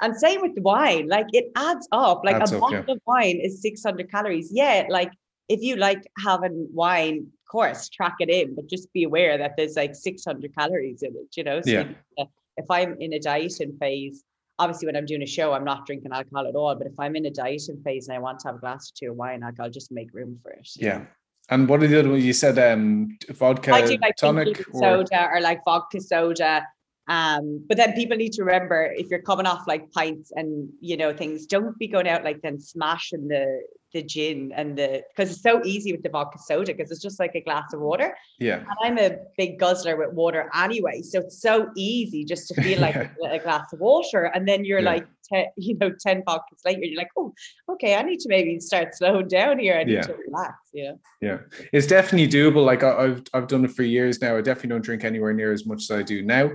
[0.02, 2.22] And same with wine, like it adds up.
[2.24, 2.94] Like adds a up, bottle yeah.
[2.94, 4.50] of wine is 600 calories.
[4.52, 5.12] Yeah, like
[5.50, 9.54] if you like having wine, of course, track it in, but just be aware that
[9.58, 11.62] there's like 600 calories in it, you know?
[11.62, 12.26] So yeah.
[12.58, 14.24] if I'm in a dieting phase,
[14.60, 16.76] obviously when I'm doing a show, I'm not drinking alcohol at all.
[16.76, 18.94] But if I'm in a dieting phase and I want to have a glass or
[18.98, 20.68] two of wine, I'll just make room for it.
[20.76, 21.06] Yeah.
[21.50, 22.26] And what are the other ones?
[22.26, 26.66] You said um vodka I do like tonic or soda or like vodka soda.
[27.10, 30.98] Um, but then people need to remember if you're coming off like pints and you
[30.98, 33.62] know things, don't be going out like then smashing the
[33.98, 37.20] the gin and the because it's so easy with the vodka soda because it's just
[37.24, 38.10] like a glass of water.
[38.48, 38.60] yeah.
[38.70, 42.80] And I'm a big guzzler with water anyway, so it's so easy just to feel
[42.88, 43.32] like Yeah.
[43.38, 44.94] a, glass of water, and then you're Yeah.
[44.94, 47.34] like, te- you know, ten vodkas later, you're like, oh,
[47.74, 49.76] okay, I need to maybe start slowing down here.
[49.82, 50.10] I need Yeah.
[50.10, 50.56] to relax.
[50.74, 50.94] Yeah.
[51.28, 51.38] Yeah,
[51.74, 52.64] it's definitely doable.
[52.72, 54.38] Like I, I've I've done it for years now.
[54.38, 56.46] I definitely don't drink anywhere near as much as I do now.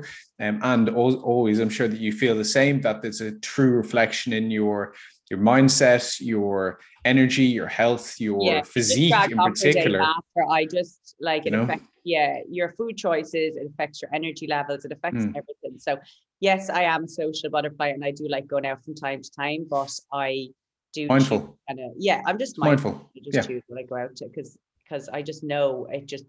[0.44, 2.80] Um, and al- always, I'm sure that you feel the same.
[2.82, 4.94] That there's a true reflection in your
[5.32, 10.00] your mindset, your energy, your health, your yeah, physique in on for a day particular.
[10.02, 11.62] After I just like it You know?
[11.62, 15.30] affects yeah your food choices, it affects your energy levels, it affects Mm.
[15.40, 15.78] everything.
[15.78, 15.92] So
[16.40, 19.30] yes, I am a social butterfly and I do like going out from time to
[19.30, 20.48] time, but I
[20.92, 21.58] do Mindful.
[21.66, 22.92] kind of yeah, I'm just mindful.
[22.92, 23.10] Mindful.
[23.16, 23.46] I just Yeah.
[23.48, 26.26] choose when I go out to because because I just know it just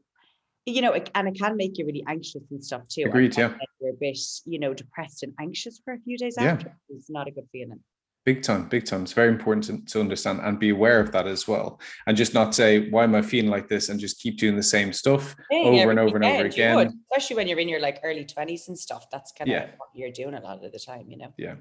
[0.66, 3.04] you know it, and it can make you really anxious and stuff too.
[3.04, 3.52] Agreed, yeah.
[3.82, 6.54] You're a bit you know depressed and anxious for a few days Yeah.
[6.54, 6.72] after.
[6.88, 7.82] It's not a good feeling.
[8.26, 9.04] Big time, big time.
[9.04, 11.82] It's very important to, to understand and be aware of that as well.
[12.08, 13.90] And just not say, why am I feeling like this?
[13.90, 17.04] And just keep doing the same stuff over and over and over would, again.
[17.12, 19.10] especially when you're in your like early 20s and stuff.
[19.12, 21.34] That's kind of what you're doing a lot of the time, you know.
[21.38, 21.56] Yeah.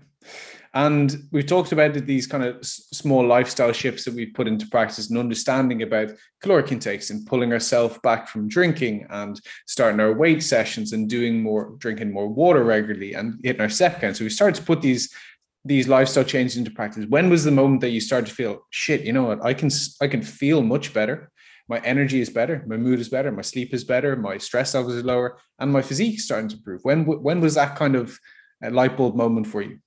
[0.74, 5.10] And we've talked about these kind of small lifestyle shifts that we've put into practice
[5.10, 10.42] and understanding about caloric intakes and pulling ourselves back from drinking and starting our weight
[10.42, 14.16] sessions and doing more, drinking more water regularly and hitting our step count.
[14.16, 15.12] So we started to put these
[15.64, 17.06] these lifestyle changes into practice.
[17.08, 19.02] When was the moment that you started to feel shit?
[19.02, 19.44] You know what?
[19.44, 19.70] I can
[20.00, 21.30] I can feel much better.
[21.68, 22.64] My energy is better.
[22.66, 23.30] My mood is better.
[23.30, 24.16] My sleep is better.
[24.16, 26.80] My stress levels are lower, and my physique is starting to improve.
[26.82, 28.18] When when was that kind of
[28.64, 29.78] uh, light bulb moment for you?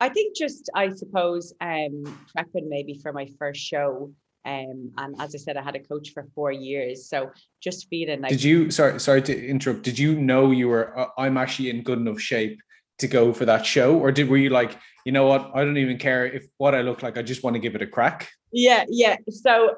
[0.00, 2.02] I think just I suppose um
[2.36, 4.12] prepping maybe for my first show.
[4.46, 7.08] Um, and as I said, I had a coach for four years.
[7.08, 7.30] So
[7.62, 9.82] just feeling like Did you sorry sorry to interrupt?
[9.82, 12.60] Did you know you were uh, I'm actually in good enough shape
[12.98, 15.76] to go for that show, or did were you like you know what I don't
[15.76, 18.30] even care if what I look like I just want to give it a crack?
[18.52, 19.16] Yeah, yeah.
[19.28, 19.76] So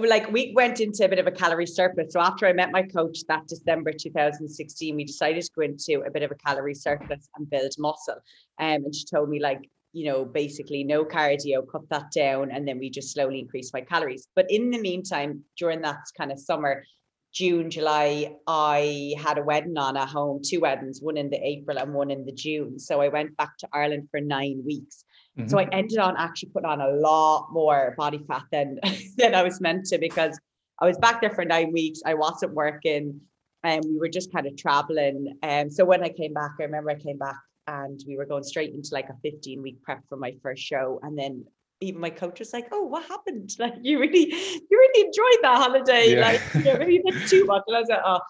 [0.00, 2.12] like we went into a bit of a calorie surplus.
[2.12, 6.10] So after I met my coach that December 2016, we decided to go into a
[6.10, 8.14] bit of a calorie surplus and build muscle.
[8.58, 12.66] Um, and she told me like, you know, basically no cardio, cut that down, and
[12.66, 14.26] then we just slowly increase my calories.
[14.34, 16.84] But in the meantime, during that kind of summer,
[17.32, 21.78] June, July, I had a wedding on at home, two weddings, one in the April
[21.78, 22.78] and one in the June.
[22.78, 25.04] So I went back to Ireland for nine weeks.
[25.46, 28.78] So I ended on actually putting on a lot more body fat than
[29.16, 30.38] than I was meant to because
[30.78, 32.00] I was back there for nine weeks.
[32.04, 33.20] I wasn't working
[33.64, 35.38] and we were just kind of traveling.
[35.42, 38.26] And um, so when I came back, I remember I came back and we were
[38.26, 41.00] going straight into like a 15 week prep for my first show.
[41.02, 41.44] And then
[41.82, 43.50] even my coach was like, "Oh, what happened?
[43.58, 46.14] Like you really, you really enjoyed that holiday.
[46.14, 46.20] Yeah.
[46.20, 48.20] Like you know, maybe a bit too much." And I was like, "Oh,"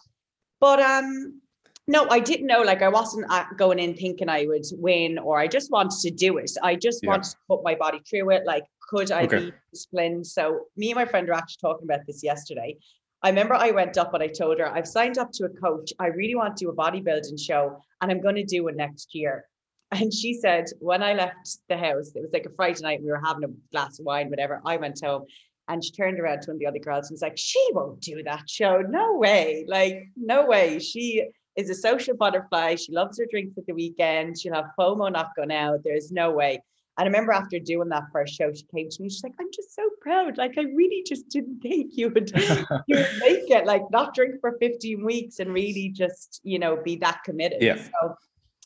[0.61, 1.41] but um,
[1.87, 2.62] no, I didn't know.
[2.62, 6.11] Like I wasn't uh, going in thinking I would win, or I just wanted to
[6.11, 6.51] do it.
[6.62, 7.11] I just Yeah.
[7.11, 8.45] wanted to put my body through it.
[8.47, 9.38] Like, could I Okay.
[9.38, 10.27] be disciplined?
[10.27, 12.77] So me and my friend were actually talking about this yesterday.
[13.25, 15.93] I remember I went up and I told her I've signed up to a coach.
[16.01, 19.15] I really want to do a bodybuilding show, and I'm going to do it next
[19.15, 19.45] year.
[19.93, 23.11] And she said, when I left the house, it was like a Friday night, we
[23.11, 24.61] were having a glass of wine, whatever.
[24.65, 25.25] I went home
[25.69, 28.01] and she turned around to one of the other girls and was like, she won't
[28.01, 28.81] do that show.
[28.81, 29.65] No way.
[29.69, 30.79] Like, no way.
[30.79, 31.25] She
[31.57, 32.77] is a social butterfly.
[32.77, 34.39] She loves her drinks at the weekend.
[34.39, 35.81] She'll have FOMO not going out.
[35.85, 36.63] There's no way.
[36.99, 39.09] And I remember after doing that first show, she came to me.
[39.09, 40.37] She's like, I'm just so proud.
[40.37, 42.31] Like, I really just didn't think you would,
[42.87, 43.67] you would make it.
[43.67, 47.63] Like, not drink for 15 weeks and really just, you know, be that committed.
[47.63, 47.77] Yeah.
[47.77, 48.15] So,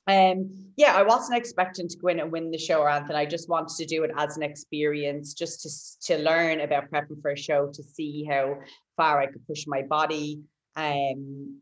[0.07, 3.17] um, yeah, I wasn't expecting to go in and win the show or anything.
[3.17, 7.21] I just wanted to do it as an experience, just to to learn about prepping
[7.23, 8.57] for a show, to see how
[8.97, 10.41] far I could push my body.
[10.77, 11.61] Um,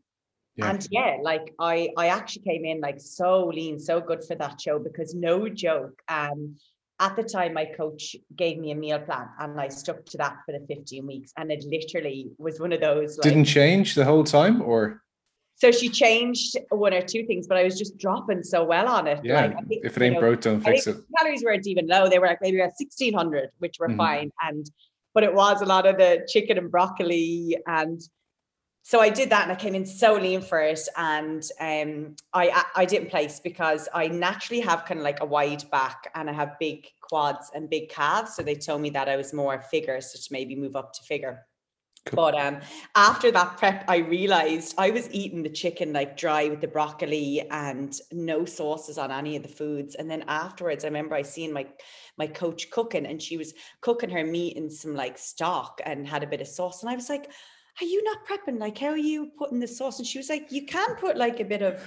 [0.57, 0.69] Yeah.
[0.69, 4.61] and yeah, like I I actually came in like so lean, so good for that
[4.61, 6.01] show because no joke.
[6.07, 6.55] Um,
[6.99, 10.37] at the time, my coach gave me a meal plan, and I stuck to that
[10.45, 13.17] for the 15 weeks, and it literally was one of those.
[13.17, 15.01] Like, Didn't change the whole time, or
[15.55, 19.07] so she changed one or two things, but I was just dropping so well on
[19.07, 19.21] it.
[19.23, 20.97] yeah, Like, I think, if it you ain't know, broke, don't fix it.
[21.17, 22.09] calories weren't even low.
[22.09, 23.97] They were like maybe at 1600, which were Mhm.
[23.97, 24.31] fine.
[24.43, 24.69] And
[25.13, 27.55] but it was a lot of the chicken and broccoli.
[27.67, 28.01] And
[28.83, 30.81] so I did that and I came in so lean for it.
[30.97, 35.25] And um I I- I didn't place because I naturally have kind of like a
[35.25, 38.35] wide back and I have big quads and big calves.
[38.35, 41.03] So they told me that I was more figure, so to maybe move up to
[41.03, 41.47] figure.
[42.05, 42.17] Cool.
[42.17, 42.59] But um,
[42.93, 47.41] after that prep, I realized I was eating the chicken like dry with the broccoli
[47.49, 49.95] and no sauces on any of the foods.
[49.95, 51.65] And then afterwards, I remember I seen my
[52.17, 56.21] my coach cooking, and she was cooking her meat in some like stock and had
[56.23, 56.83] a bit of sauce.
[56.83, 57.31] And I was like,
[57.81, 58.59] "Are you not prepping?
[58.59, 61.39] Like, how are you putting the sauce?" And she was like, "You can put like
[61.39, 61.83] a bit of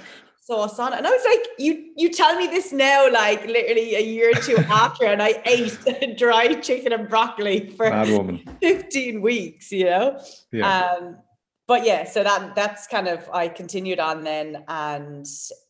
[0.49, 0.97] sauce on it.
[0.97, 4.41] And I was like, you you tell me this now, like literally a year or
[4.41, 7.87] two after, and I ate dry chicken and broccoli for
[8.63, 10.21] 15 weeks, you know?
[10.51, 10.67] Yeah.
[10.67, 11.19] Um,
[11.67, 15.27] but yeah, so that that's kind of I continued on then and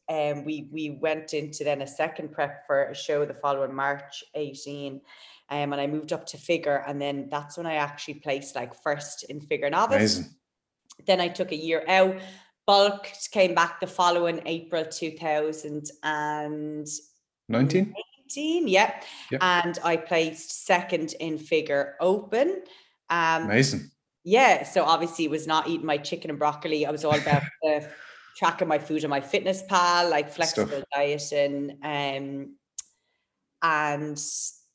[0.08, 4.24] um, we we went into then a second prep for a show the following March
[4.34, 5.00] 18.
[5.50, 8.80] Um, and I moved up to figure, and then that's when I actually placed like
[8.82, 10.18] first in figure novice.
[10.18, 10.34] Amazing.
[11.06, 12.20] Then I took a year out
[12.68, 16.84] Bulk came back the following April 2019.
[17.48, 19.00] 19, yeah.
[19.30, 19.42] Yep.
[19.42, 22.62] And I placed second in figure open.
[23.08, 23.90] Um, Amazing.
[24.22, 24.64] Yeah.
[24.64, 26.84] So obviously it was not eating my chicken and broccoli.
[26.84, 27.88] I was all about the
[28.36, 30.84] tracking my food on MyFitnessPal, like flexible Stuff.
[30.94, 31.78] dieting.
[31.82, 32.54] Um,
[33.62, 34.22] and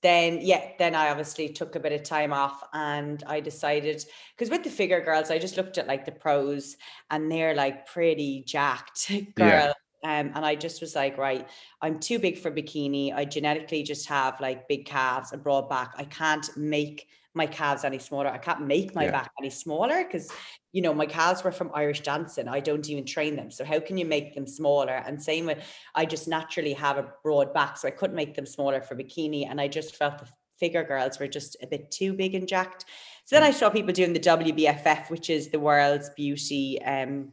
[0.03, 4.03] then yeah then i obviously took a bit of time off and i decided
[4.35, 6.77] because with the figure girls i just looked at like the pros
[7.09, 9.73] and they're like pretty jacked girl yeah.
[10.05, 11.47] Um, and I just was like, right,
[11.81, 13.13] I'm too big for bikini.
[13.13, 15.93] I genetically just have like big calves, and broad back.
[15.97, 18.27] I can't make my calves any smaller.
[18.27, 19.11] I can't make my yeah.
[19.11, 20.29] back any smaller because
[20.73, 22.47] you know my calves were from Irish dancing.
[22.47, 23.51] I don't even train them.
[23.51, 25.03] So how can you make them smaller?
[25.05, 25.59] And same with
[25.95, 29.47] I just naturally have a broad back, so I couldn't make them smaller for bikini.
[29.49, 30.27] And I just felt the
[30.59, 32.85] figure girls were just a bit too big and jacked.
[33.25, 37.31] So then I saw people doing the WBFF, which is the world's beauty um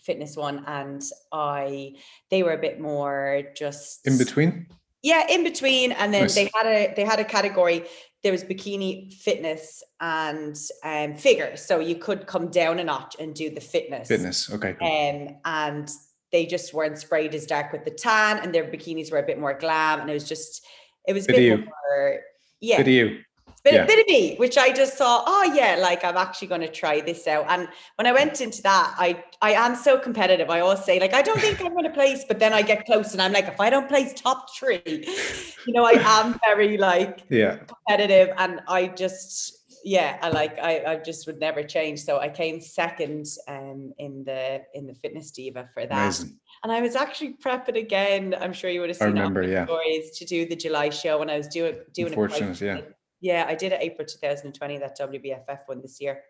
[0.00, 1.96] fitness one, and I
[2.30, 4.68] they were a bit more just in between
[5.04, 6.34] yeah in between and then nice.
[6.34, 7.84] they had a they had a category
[8.24, 11.56] there was bikini fitness and um, figure.
[11.56, 14.08] So you could come down a notch and do the fitness.
[14.08, 14.74] Fitness, okay.
[14.80, 14.88] Cool.
[14.88, 15.90] Um, and
[16.32, 19.38] they just weren't sprayed as dark with the tan, and their bikinis were a bit
[19.38, 20.66] more glam, and it was just
[21.06, 22.20] it was a bit more
[22.60, 22.78] yeah.
[22.78, 23.20] Bit you
[23.64, 23.86] bit, yeah.
[23.86, 27.00] bit of me, which I just saw, oh yeah, like I'm actually going to try
[27.00, 27.46] this out.
[27.48, 30.50] And when I went into that, I I am so competitive.
[30.50, 32.84] I always say, like, I don't think I'm going to place, but then I get
[32.84, 36.76] close and I'm like, if I don't place top three, you know, I am very
[36.76, 38.34] like yeah competitive.
[38.36, 42.00] And I just yeah, I like I, I just would never change.
[42.00, 46.02] So I came second um in the in the fitness diva for that.
[46.04, 46.38] Amazing.
[46.62, 48.34] And I was actually prepping again.
[48.38, 49.66] I'm sure you would have seen I remember, yeah.
[49.66, 52.66] stories to do the July show when I was doing doing Unfortunate, it.
[52.66, 52.80] yeah
[53.24, 56.20] yeah, I did it April 2020, that WBFF one this year.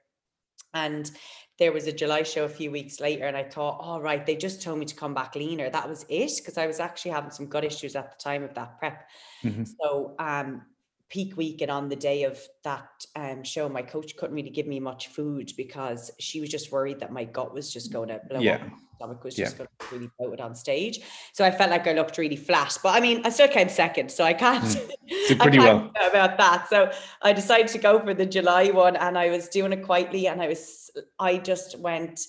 [0.75, 1.11] And
[1.59, 4.25] there was a July show a few weeks later, and I thought, all oh, right,
[4.25, 5.69] they just told me to come back leaner.
[5.69, 8.55] That was it, because I was actually having some gut issues at the time of
[8.55, 9.09] that prep.
[9.43, 9.65] Mm-hmm.
[9.65, 10.63] So um
[11.11, 14.67] peak week and on the day of that um, show, my coach couldn't really give
[14.67, 18.21] me much food because she was just worried that my gut was just going to
[18.29, 18.55] blow yeah.
[18.55, 18.63] up.
[18.97, 19.59] Stomach was just yeah.
[19.59, 21.01] going to really bloated on stage.
[21.33, 22.77] So I felt like I looked really flat.
[22.83, 24.65] But I mean, I still came second, so I can't.
[24.65, 25.39] Mm.
[25.41, 26.69] Pretty well about that.
[26.69, 26.91] So
[27.23, 30.41] I decided to go for the July one, and I was doing it quietly, and
[30.41, 32.21] I was, I just went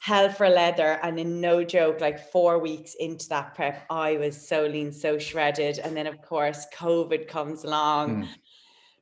[0.00, 4.36] hell for leather and in no joke like four weeks into that prep i was
[4.48, 8.28] so lean so shredded and then of course covid comes along mm.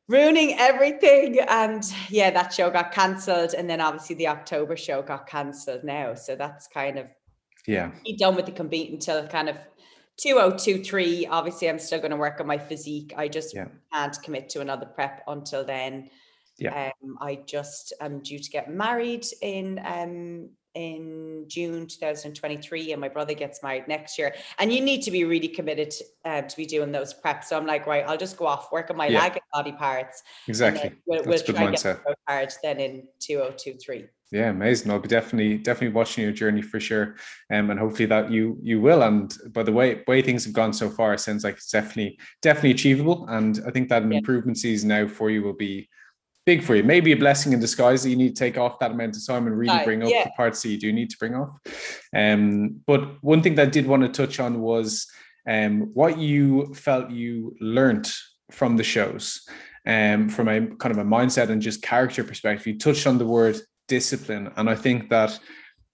[0.09, 1.39] Ruining everything.
[1.49, 3.55] And yeah that show got cancelled.
[3.55, 6.15] And then obviously the october show got cancelled now.
[6.15, 7.07] So that's kind of
[7.67, 7.93] yeah.
[8.05, 9.57] be done with the compete until kind of
[10.17, 13.13] 2023 obviously i'm still going to work on my physique.
[13.17, 13.67] I just yeah.
[13.93, 16.11] can't commit to another prep until then.
[16.59, 16.93] Yeah.
[17.03, 23.09] Um, i just am due to get married in um in June 2023, and my
[23.09, 24.35] brother gets married next year.
[24.59, 25.93] And you need to be really committed
[26.25, 27.45] uh, to be doing those preps.
[27.45, 29.21] So I'm like, right, I'll just go off, work on my yeah.
[29.21, 30.23] leg and body parts.
[30.49, 30.93] Exactly.
[31.07, 34.07] We'll, we'll try and get hard then in 2023.
[34.33, 34.91] Yeah, amazing.
[34.91, 37.15] I'll be definitely definitely watching your journey for sure,
[37.53, 39.03] um, and hopefully that you you will.
[39.03, 42.19] And by the way way things have gone so far, it sounds like it's definitely
[42.43, 43.27] definitely achievable.
[43.29, 44.19] And I think that an yeah.
[44.19, 45.89] improvement season now for you will be
[46.47, 46.83] big for you.
[46.83, 49.47] Maybe a blessing in disguise that you need to take off that amount of time
[49.47, 50.25] and really bring up yeah.
[50.25, 51.51] the parts that you do need to bring off.
[52.15, 55.07] Um, but one thing that I did want to touch on was
[55.49, 58.11] um, what you felt you learned
[58.51, 59.47] from the shows,
[59.87, 62.67] um, from a kind of a mindset and just character perspective.
[62.67, 65.39] You touched on the word discipline, and I think that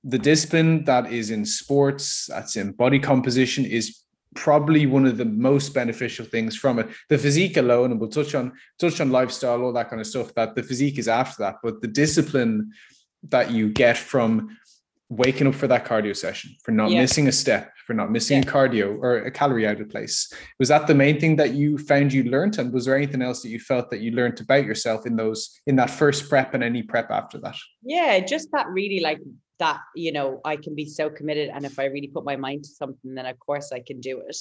[0.03, 4.01] the discipline that is in sports, that's in body composition, is
[4.35, 6.89] probably one of the most beneficial things from it.
[7.09, 10.35] The physique alone, and we'll touch on touch on lifestyle, all that kind of stuff.
[10.35, 12.73] That the physique is after that, but the discipline
[13.29, 14.57] that you get from
[15.11, 17.01] waking up for that cardio session, for not yeah.
[17.01, 18.49] missing a step, for not missing yeah.
[18.49, 20.33] cardio or a calorie out of place.
[20.61, 22.59] Was that the main thing that you found you learned?
[22.59, 25.61] And was there anything else that you felt that you learned about yourself in those
[25.67, 27.57] in that first prep and any prep after that?
[27.83, 29.19] Yeah, just that really like
[29.61, 31.49] that, you know, I can be so committed.
[31.49, 34.23] And if I really put my mind to something, then of course I can do
[34.29, 34.37] it.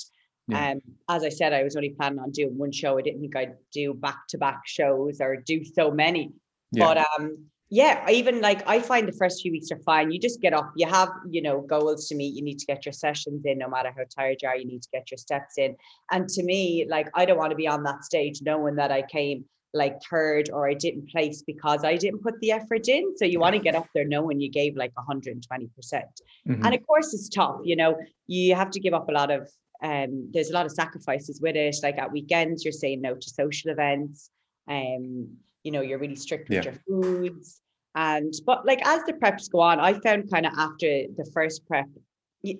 [0.47, 0.71] Yeah.
[0.71, 2.97] Um, as I said, I was only planning on doing one show.
[2.97, 6.33] I didn't think I'd do back to back shows or do so many.
[6.71, 6.85] Yeah.
[6.85, 10.11] But um, yeah, even like I find the first few weeks are fine.
[10.11, 12.33] You just get up, you have, you know, goals to meet.
[12.33, 14.81] You need to get your sessions in, no matter how tired you are, you need
[14.81, 15.75] to get your steps in.
[16.09, 19.03] And to me, like, I don't want to be on that stage knowing that I
[19.03, 23.15] came like third or I didn't place because I didn't put the effort in.
[23.17, 25.75] So you want to get up there knowing you gave like 120%.
[25.75, 26.05] percent
[26.47, 27.97] mm hmm And of course, it's tough, you know,
[28.27, 29.49] you have to give up a lot of,
[29.83, 31.75] um, there's a lot of sacrifices with it.
[31.83, 34.29] Like at weekends, you're saying no to social events.
[34.67, 36.71] Um, you know you're really strict with yeah.
[36.71, 37.61] your foods
[37.95, 41.65] and but like as the preps go on i found kind of after the first
[41.67, 41.87] prep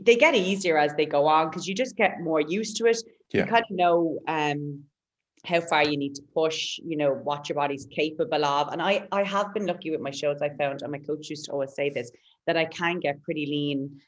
[0.01, 2.97] they get easier as they go on because you just get more used to it
[3.33, 3.41] yeah.
[3.41, 4.83] you kind of know um
[5.45, 9.07] how far you need to push you know what your body's capable of and i
[9.11, 11.73] i have been lucky with my shows i found and my coach used to always
[11.73, 12.11] say this
[12.45, 13.99] that i can get pretty lean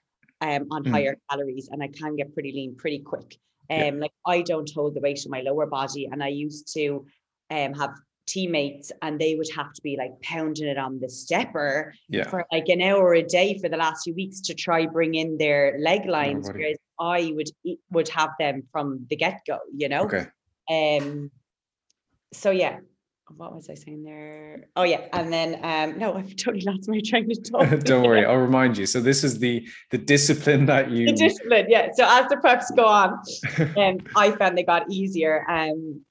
[0.41, 0.91] um on mm.
[0.91, 3.37] higher calories and i can get pretty lean pretty quick
[3.69, 3.91] um yeah.
[4.01, 7.05] like i don't hold the weight in my lower body and i used to
[7.49, 7.91] um have
[8.27, 12.23] teammates and they would have to be like pounding it on the stepper yeah.
[12.29, 15.37] for like an hour a day for the last few weeks to try bring in
[15.37, 17.49] their leg lines whereas I would
[17.89, 20.27] would have them from the get-go you know okay
[20.69, 21.31] um
[22.33, 22.79] so yeah
[23.37, 24.65] what was I saying there?
[24.75, 27.79] Oh yeah, and then um no, I've totally lost my train of thought.
[27.85, 28.85] Don't worry, I'll remind you.
[28.85, 31.89] So this is the the discipline that you the discipline, yeah.
[31.93, 33.21] So as the preps go on,
[33.77, 35.45] um, I found they got easier.
[35.49, 36.01] Um,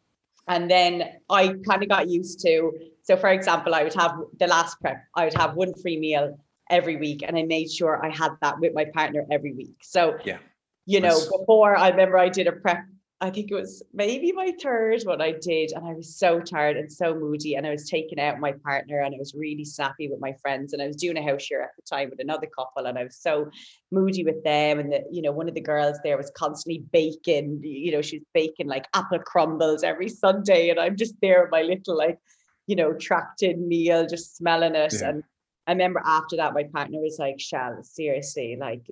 [0.48, 2.72] and then I kind of got used to,
[3.02, 6.40] so for example, I would have the last prep, I would have one free meal
[6.68, 7.22] every week.
[7.24, 9.76] And I made sure I had that with my partner every week.
[9.82, 10.38] So, yeah,
[10.86, 12.82] you know, before I remember I did a prep
[13.22, 16.78] I think it was maybe my third one I did, and I was so tired
[16.78, 20.08] and so moody, and I was taking out my partner, and I was really snappy
[20.08, 22.46] with my friends, and I was doing a house share at the time with another
[22.46, 23.50] couple, and I was so
[23.90, 27.60] moody with them, and the, you know one of the girls there was constantly baking,
[27.62, 31.62] you know she's baking like apple crumbles every Sunday, and I'm just there with my
[31.62, 32.18] little like,
[32.66, 35.10] you know, tracked in meal, just smelling it, yeah.
[35.10, 35.24] and
[35.66, 38.86] I remember after that my partner was like, "Shall seriously, like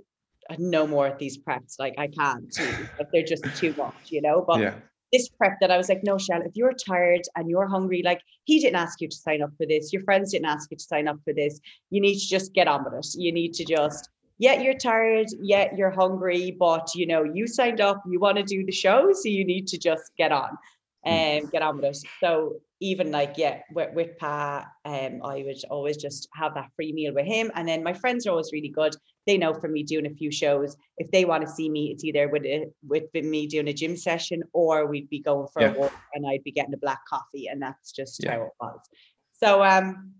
[0.58, 1.78] no more of these preps.
[1.78, 2.52] Like I can't,
[2.98, 4.44] like they're just too much, you know.
[4.46, 4.74] But yeah.
[5.12, 8.20] this prep that I was like, no, Shell, if you're tired and you're hungry, like
[8.44, 10.84] he didn't ask you to sign up for this, your friends didn't ask you to
[10.84, 11.60] sign up for this.
[11.90, 13.06] You need to just get on with it.
[13.16, 17.80] You need to just, yeah, you're tired, yeah, you're hungry, but you know, you signed
[17.80, 20.56] up, you want to do the show, so you need to just get on
[21.04, 21.98] and um, get on with it.
[22.20, 26.92] So even like yeah, with, with Pa, um, I would always just have that free
[26.92, 28.94] meal with him, and then my friends are always really good.
[29.28, 30.74] They know from me doing a few shows.
[30.96, 33.94] If they want to see me, it's either with a, with me doing a gym
[33.94, 35.74] session, or we'd be going for yeah.
[35.74, 38.32] a walk, and I'd be getting a black coffee, and that's just yeah.
[38.32, 38.80] how it was.
[39.34, 40.14] So um,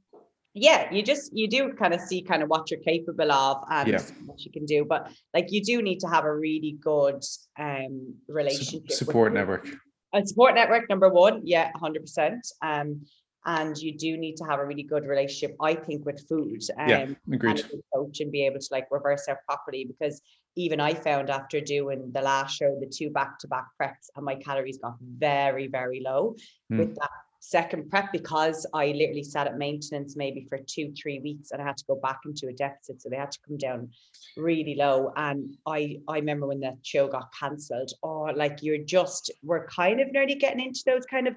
[0.53, 3.89] yeah, you just you do kind of see kind of what you're capable of and
[3.89, 4.03] yeah.
[4.27, 7.25] what you can do, but like you do need to have a really good
[7.59, 9.67] um relationship support network
[10.15, 13.03] a support network number one yeah 100% um
[13.47, 16.89] and you do need to have a really good relationship i think with food um,
[16.89, 17.61] yeah agreed.
[17.61, 20.21] and coach and be able to like reverse out properly because
[20.57, 24.79] even i found after doing the last show the two back-to-back preps and my calories
[24.79, 26.35] got very very low
[26.73, 26.79] mm.
[26.79, 27.11] with that
[27.41, 31.65] second prep because I literally sat at maintenance maybe for two, three weeks and I
[31.65, 33.01] had to go back into a deficit.
[33.01, 33.91] So they had to come down
[34.37, 35.13] really low.
[35.17, 39.67] And I I remember when that show got cancelled, or oh, like you're just we're
[39.67, 41.35] kind of nearly getting into those kind of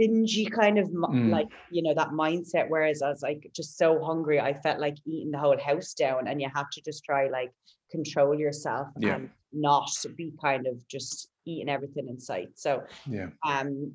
[0.00, 1.30] bingy kind of mm.
[1.30, 4.96] like you know that mindset whereas i was like just so hungry i felt like
[5.06, 7.52] eating the whole house down and you have to just try like
[7.90, 9.16] control yourself yeah.
[9.16, 13.92] and not be kind of just eating everything in sight so yeah um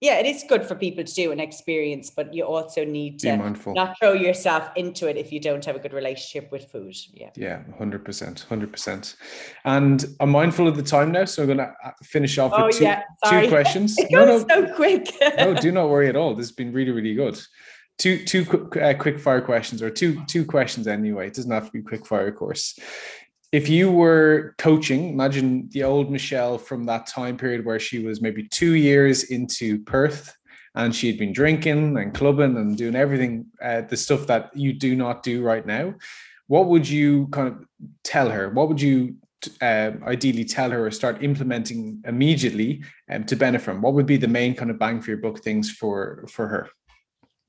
[0.00, 3.32] yeah, it is good for people to do an experience, but you also need to
[3.32, 3.74] be mindful.
[3.74, 6.96] not throw yourself into it if you don't have a good relationship with food.
[7.12, 7.28] Yeah.
[7.36, 8.46] Yeah, 100%.
[8.46, 9.16] 100%.
[9.66, 12.60] And I'm mindful of the time now, so I'm going to uh, finish off with
[12.60, 13.02] oh, two, yeah.
[13.28, 13.98] two questions.
[13.98, 14.66] it goes no, no.
[14.66, 15.06] so quick.
[15.36, 16.34] no, do not worry at all.
[16.34, 17.38] This has been really, really good.
[17.98, 21.26] Two, two quick, uh, quick fire questions, or two, two questions anyway.
[21.26, 22.78] It doesn't have to be quick fire, of course
[23.52, 28.22] if you were coaching, imagine the old Michelle from that time period where she was
[28.22, 30.36] maybe two years into Perth
[30.76, 34.72] and she had been drinking and clubbing and doing everything, uh, the stuff that you
[34.72, 35.94] do not do right now.
[36.46, 37.64] What would you kind of
[38.04, 38.50] tell her?
[38.50, 39.16] What would you
[39.60, 43.82] uh, ideally tell her or start implementing immediately um, to benefit from?
[43.82, 46.68] What would be the main kind of bang for your buck things for for her?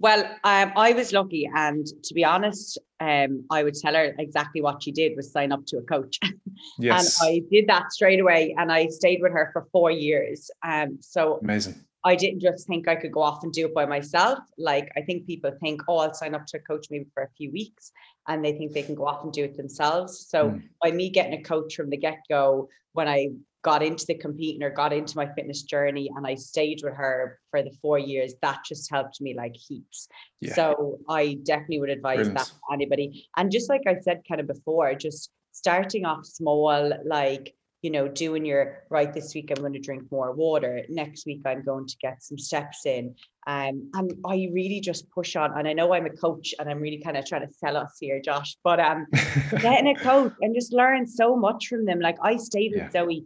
[0.01, 4.59] Well, um, I was lucky, and to be honest, um, I would tell her exactly
[4.59, 6.19] what she did was sign up to a coach,
[6.79, 7.21] Yes.
[7.21, 10.49] and I did that straight away, and I stayed with her for four years.
[10.63, 11.75] Um, so Amazing.
[12.03, 14.39] I didn't just think I could go off and do it by myself.
[14.57, 17.29] Like I think people think, oh, I'll sign up to a coach maybe for a
[17.37, 17.91] few weeks,
[18.27, 20.25] and they think they can go off and do it themselves.
[20.27, 20.63] So Mm.
[20.81, 23.29] by me getting a coach from the get go, when I
[23.63, 27.39] got into the competing or got into my fitness journey, and I stayed with her
[27.51, 30.07] for the four years, that just helped me like heaps.
[30.39, 30.55] Yeah.
[30.55, 32.37] So I definitely would advise Brilliant.
[32.39, 33.27] that to anybody.
[33.37, 38.07] And just like I said kind of before, just starting off small, like you know,
[38.07, 40.83] doing your right this week, I'm going to drink more water.
[40.87, 43.15] Next week, I'm going to get some steps in.
[43.47, 45.57] Um, and I really just push on.
[45.57, 47.97] And I know I'm a coach and I'm really kind of trying to sell us
[47.99, 49.07] here, Josh, but um,
[49.61, 51.99] getting a coach and just learn so much from them.
[51.99, 52.91] Like I stayed with Yeah.
[52.91, 53.25] Zoe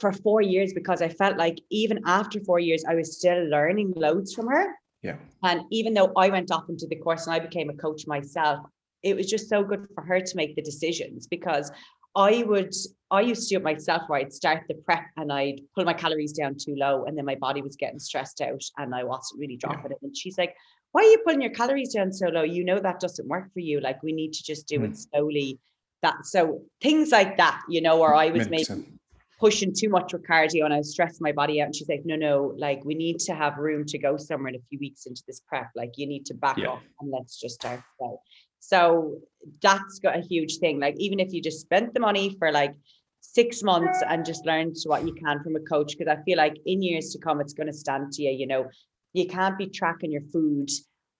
[0.00, 3.92] for four years because I felt like even after four years, I was still learning
[3.96, 4.74] loads from her.
[5.02, 5.16] yeah.
[5.44, 8.60] And even though I went off into the course and I became a coach myself,
[9.02, 11.70] it was just so good for her to make the decisions because
[12.16, 12.74] I would,
[13.12, 15.94] I used to do it myself where I'd start the prep and I'd pull my
[15.94, 19.40] calories down too low and then my body was getting stressed out and I wasn't
[19.40, 19.98] really dropping it.
[20.02, 20.54] And she's like,
[20.92, 22.42] why are you pulling your calories down so low?
[22.42, 23.78] You know that doesn't work for you.
[23.80, 24.86] Like we need to just do Hmm.
[24.86, 25.60] it slowly.
[26.02, 28.97] That so things like that, you know, where I was maybe 100%.
[29.38, 31.66] Pushing too much with cardio and I was stressing my body out.
[31.66, 34.56] And she's like, no, no, like we need to have room to go somewhere in
[34.56, 35.70] a few weeks into this prep.
[35.76, 36.68] Like you need to back Yeah.
[36.68, 38.20] off and let's just start slow.
[38.60, 39.18] So
[39.62, 40.80] that's got a huge thing.
[40.80, 42.74] Like even if you just spent the money for like
[43.20, 46.56] six months and just learned what you can from a coach, because I feel like
[46.66, 48.30] in years to come, it's going to stand to you.
[48.30, 48.68] You know,
[49.12, 50.68] you can't be tracking your food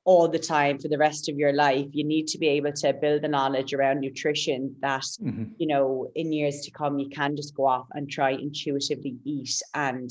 [0.09, 1.87] all the time for the rest of your life.
[1.93, 5.47] You need to be able to build the knowledge around nutrition that Mhm.
[5.59, 9.61] you know, in years to come, you can just go off and try intuitively eat
[9.75, 10.09] and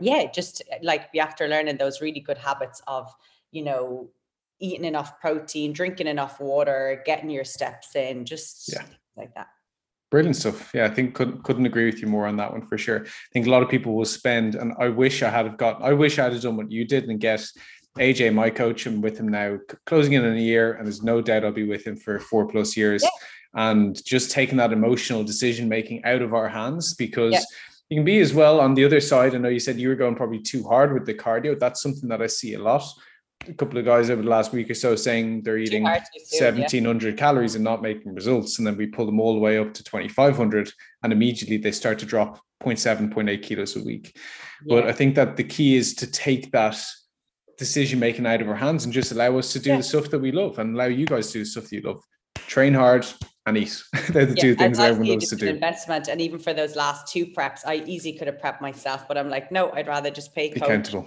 [0.00, 0.26] Yeah.
[0.38, 3.04] just uh, like after learning those really good habits of,
[3.56, 4.10] you know,
[4.58, 8.84] eating enough protein, drinking enough water, getting your steps in, just Yeah.
[9.16, 9.48] like that.
[10.10, 10.70] Brilliant stuff.
[10.74, 13.00] Yeah, I think couldn't couldn't agree with you more on that one for sure.
[13.06, 15.82] I think a lot of people will spend, and I wish I had have got.
[15.82, 17.42] I wish I had done what you did and get
[17.98, 18.86] AJ, my coach.
[18.86, 21.68] I'm with him now, closing in on a year, and there's no doubt I'll be
[21.68, 23.02] with him for four plus years.
[23.02, 23.10] Yeah.
[23.54, 27.32] And just taking that emotional decision making out of our hands because.
[27.32, 27.42] Yeah.
[27.90, 29.34] You can be as well on the other side.
[29.34, 31.58] I know you said you were going probably too hard with the cardio.
[31.58, 32.84] That's something that I see a lot.
[33.48, 36.18] A couple of guys over the last week or so saying they're eating hard to
[36.18, 36.50] do, yeah.
[36.50, 39.72] 1700 calories and not making results and then we pull them all the way up
[39.72, 40.70] to 2500
[41.02, 44.18] and immediately they start to drop 0.7 0.8 kilos a week
[44.66, 46.76] but i think that the key is to take that
[47.58, 49.76] decision making out of our hands and just allow us to do Yeah.
[49.78, 51.82] the stuff that we love and allow you guys to do the stuff that you
[51.82, 52.02] love
[52.46, 53.04] train hard
[53.46, 56.38] and eat they're the Yeah, two things that everyone loves to do Investment, and even
[56.38, 59.70] for those last two preps, I easily could have prepped myself, but I'm like, no,
[59.72, 60.68] I'd rather just pay Be coach.
[60.70, 61.06] accountable.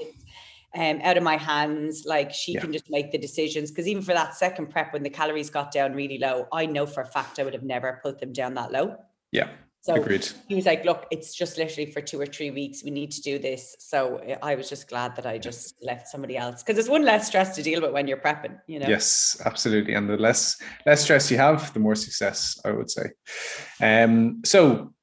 [0.73, 2.61] Um, out of my hands, like she Yeah.
[2.61, 3.71] can just make the decisions.
[3.71, 6.85] Because even for that second prep, when the calories got down really low, I know
[6.85, 8.95] for a fact I would have never put them down that low.
[9.31, 9.49] yeah
[9.83, 12.83] So agreed he was like, look, it's just literally for two or three weeks.
[12.83, 13.75] We need to do this.
[13.79, 17.27] So I was just glad that I just left somebody else because it's one less
[17.27, 18.87] stress to deal with when you're prepping, you know?
[18.87, 19.95] Yes, absolutely.
[19.95, 23.09] And the less less stress you have, the more success, I would say.
[23.81, 24.93] Um, so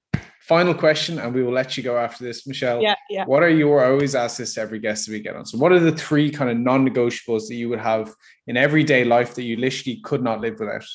[0.43, 2.81] final question, and we will let you go after this, Michelle.
[2.81, 3.24] Yeah, yeah.
[3.24, 5.45] What are your I always ask this to every guest that we get on?
[5.45, 8.14] So what are the three kind of non-negotiables that you would have
[8.47, 10.87] in everyday life that you literally could not live without?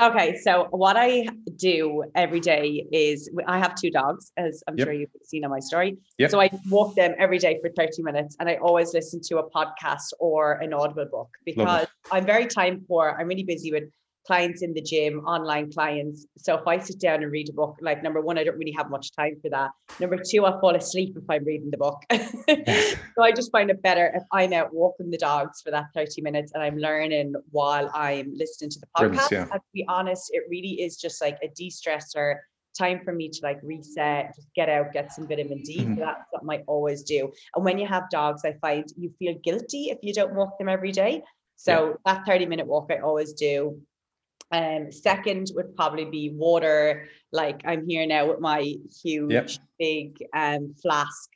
[0.00, 4.86] Okay, so what I do every day is I have two dogs, as I'm Yep.
[4.86, 5.98] sure you've seen on my story.
[6.18, 6.30] Yep.
[6.30, 9.50] So I walk them every day for 30 minutes and I always listen to a
[9.50, 13.14] podcast or an audible book because I'm very time poor.
[13.18, 13.84] I'm really busy with
[14.26, 16.26] clients in the gym, online clients.
[16.38, 18.72] So if I sit down and read a book, like number one, I don't really
[18.72, 19.70] have much time for that.
[20.00, 22.02] Number two, I fall asleep if I'm reading the book.
[22.12, 26.22] so I just find it better if I'm out walking the dogs for that 30
[26.22, 29.30] minutes and I'm learning while I'm listening to the Brilliant, podcast.
[29.30, 29.44] yeah.
[29.46, 32.36] To be honest, it really is just like a de-stressor
[32.78, 35.78] time for me to like reset, just get out, get some vitamin D.
[35.78, 36.00] So mm-hmm.
[36.00, 37.30] that's something I always do.
[37.54, 40.68] And when you have dogs, I find you feel guilty if you don't walk them
[40.68, 41.22] every day.
[41.56, 43.80] So that 30 minute walk I always do.
[44.52, 47.08] Um, second would probably be water.
[47.32, 51.30] Like I'm here now with my huge, big um, flask.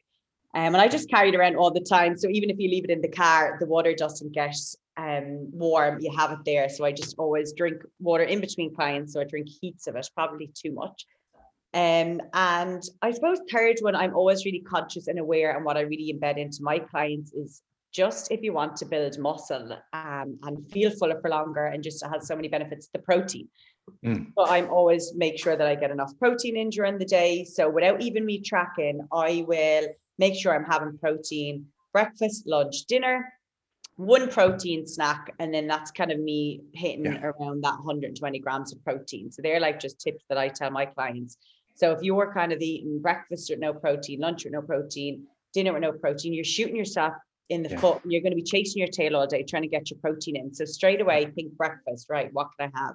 [0.54, 2.16] Um, and I just carry it around all the time.
[2.16, 4.56] So even if you leave it in the car, the water doesn't get
[4.96, 5.98] um, warm.
[6.00, 6.68] You have it there.
[6.68, 9.12] So I just always drink water in between clients.
[9.12, 11.06] So I drink heaps of it, probably too much.
[11.74, 15.82] Um, and I suppose third one, I'm always really conscious and aware, and what I
[15.82, 17.60] really embed into my clients is
[17.96, 22.04] just if you want to build muscle um, and feel fuller for longer and just
[22.04, 23.48] has so many benefits, the protein.
[24.04, 24.32] Mm.
[24.36, 27.44] So I'm always make sure that I get enough protein in during the day.
[27.44, 29.86] So without even me tracking, I will
[30.18, 33.32] make sure I'm having protein breakfast, lunch, dinner.
[33.98, 37.28] one protein snack, and then that's kind of me hitting Yeah.
[37.28, 39.30] around that 120 grams of protein.
[39.32, 41.38] So they're like just tips that I tell my clients.
[41.76, 45.72] So if you're kind of eating breakfast with no protein, lunch with no protein, dinner
[45.72, 47.14] with no protein, you're shooting yourself
[47.48, 47.80] in the Yeah.
[47.80, 48.02] foot.
[48.02, 50.36] and You're going to be chasing your tail all day trying to get your protein
[50.36, 50.52] in.
[50.54, 52.32] So straight away, think breakfast, right?
[52.32, 52.94] What can I have?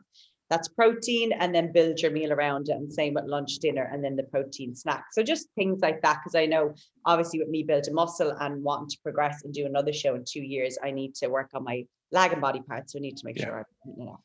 [0.50, 2.74] That's protein, and then build your meal around it.
[2.74, 5.06] And same with lunch, dinner, and then the protein snack.
[5.14, 6.74] So just things like that, because I know
[7.06, 10.42] obviously with me building muscle and wanting to progress and do another show in two
[10.42, 12.92] years, I need to work on my lag and body parts.
[12.92, 13.46] So I need to make Yeah.
[13.46, 14.20] sure I'm eating enough.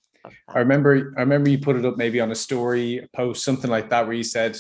[0.49, 3.71] I remember I remember you put it up maybe on a story, a post, something
[3.71, 4.59] like that, where you said,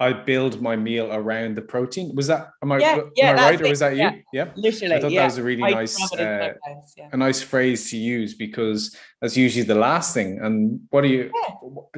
[0.00, 2.14] I build my meal around the protein.
[2.14, 3.60] Was that am I, Yeah, am yeah, I right?
[3.60, 3.98] Or was that you?
[3.98, 4.14] yeah.
[4.32, 4.50] Yeah.
[4.56, 5.20] Literally, I thought yeah.
[5.20, 8.34] that was a really I nice have it in uh, a nice phrase to use
[8.34, 10.38] because that's usually the last thing.
[10.40, 11.30] And what do you,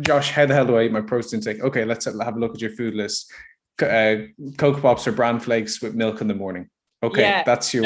[0.01, 0.33] Josh?
[0.33, 1.63] How the hell do I eat my protein intake?
[1.63, 3.33] Okay, let's have a look at your food list.
[3.81, 4.17] Uh,
[4.59, 6.69] Cocoa Pops or bran flakes with milk in the morning.
[7.05, 7.85] Okay, that's your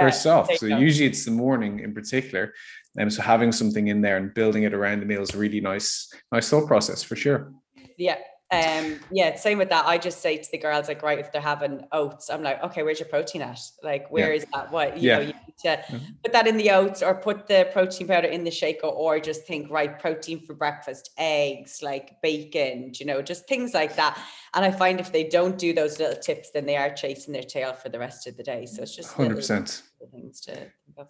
[0.00, 0.52] first off.
[0.54, 0.80] So note.
[0.80, 2.54] usually it's the morning in particular.
[2.96, 5.60] And so having something in there and building it around the meal is a really
[5.60, 7.52] nice, nice thought process for sure.
[7.96, 8.18] Yeah.
[8.52, 9.86] Um, yeah, same with that.
[9.86, 12.82] I just say to the girls, like, right, if they're having oats, I'm like, okay,
[12.82, 13.58] where's your protein at?
[13.82, 14.70] Like, where is that?
[14.70, 15.16] What you Yeah.
[15.16, 16.18] know, you need to Mhm.
[16.22, 19.46] put that in the oats or put the protein powder in the shaker, or just
[19.46, 24.22] think, right, protein for breakfast, eggs, like bacon, you know, just things like that.
[24.52, 27.42] And I find if they don't do those little tips, then they are chasing their
[27.42, 28.66] tail for the rest of the day.
[28.66, 31.08] So it's just hundred percent things to think of.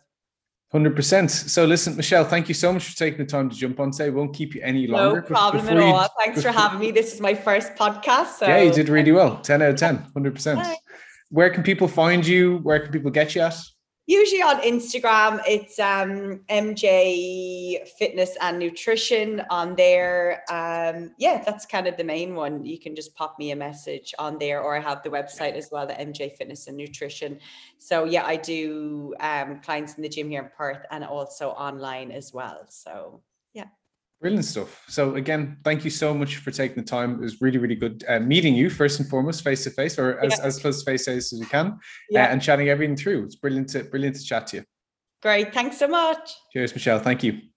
[0.72, 1.30] Hundred percent.
[1.30, 4.08] So listen, Michelle, thank you so much for taking the time to jump on today.
[4.08, 5.20] We won't keep you any longer.
[5.20, 6.08] No problem at before you- all.
[6.18, 6.90] Thanks for having me.
[6.90, 8.38] This is my first podcast.
[8.38, 9.36] So Yeah, you did really well.
[9.42, 10.62] 10 out of 10, 100%.
[10.62, 10.80] Thanks.
[11.28, 12.58] Where can people find you?
[12.62, 13.54] Where can people get you at?
[14.06, 20.42] Usually on Instagram, it's um, MJ Fitness and Nutrition on there.
[20.50, 22.64] Um, yeah, that's kind of the main one.
[22.64, 25.70] You can just pop me a message on there, or I have the website as
[25.70, 27.38] well, the MJ Fitness and Nutrition.
[27.78, 32.10] So yeah, I do um, clients in the gym here in Perth and also online
[32.10, 32.66] as well.
[32.68, 33.20] So
[34.22, 34.84] Brilliant stuff.
[34.88, 37.14] So again, thank you so much for taking the time.
[37.16, 40.18] It was really, really good uh, meeting you first and foremost, face to face, or
[40.20, 40.44] as, Yeah.
[40.46, 41.66] as close to face to face as we can,
[42.14, 43.24] uh, and chatting everything through.
[43.24, 44.64] It's brilliant to brilliant to chat to you.
[45.20, 45.52] great.
[45.52, 46.30] Thanks so much.
[46.52, 46.98] Cheers, Michelle.
[47.00, 47.51] Thank you.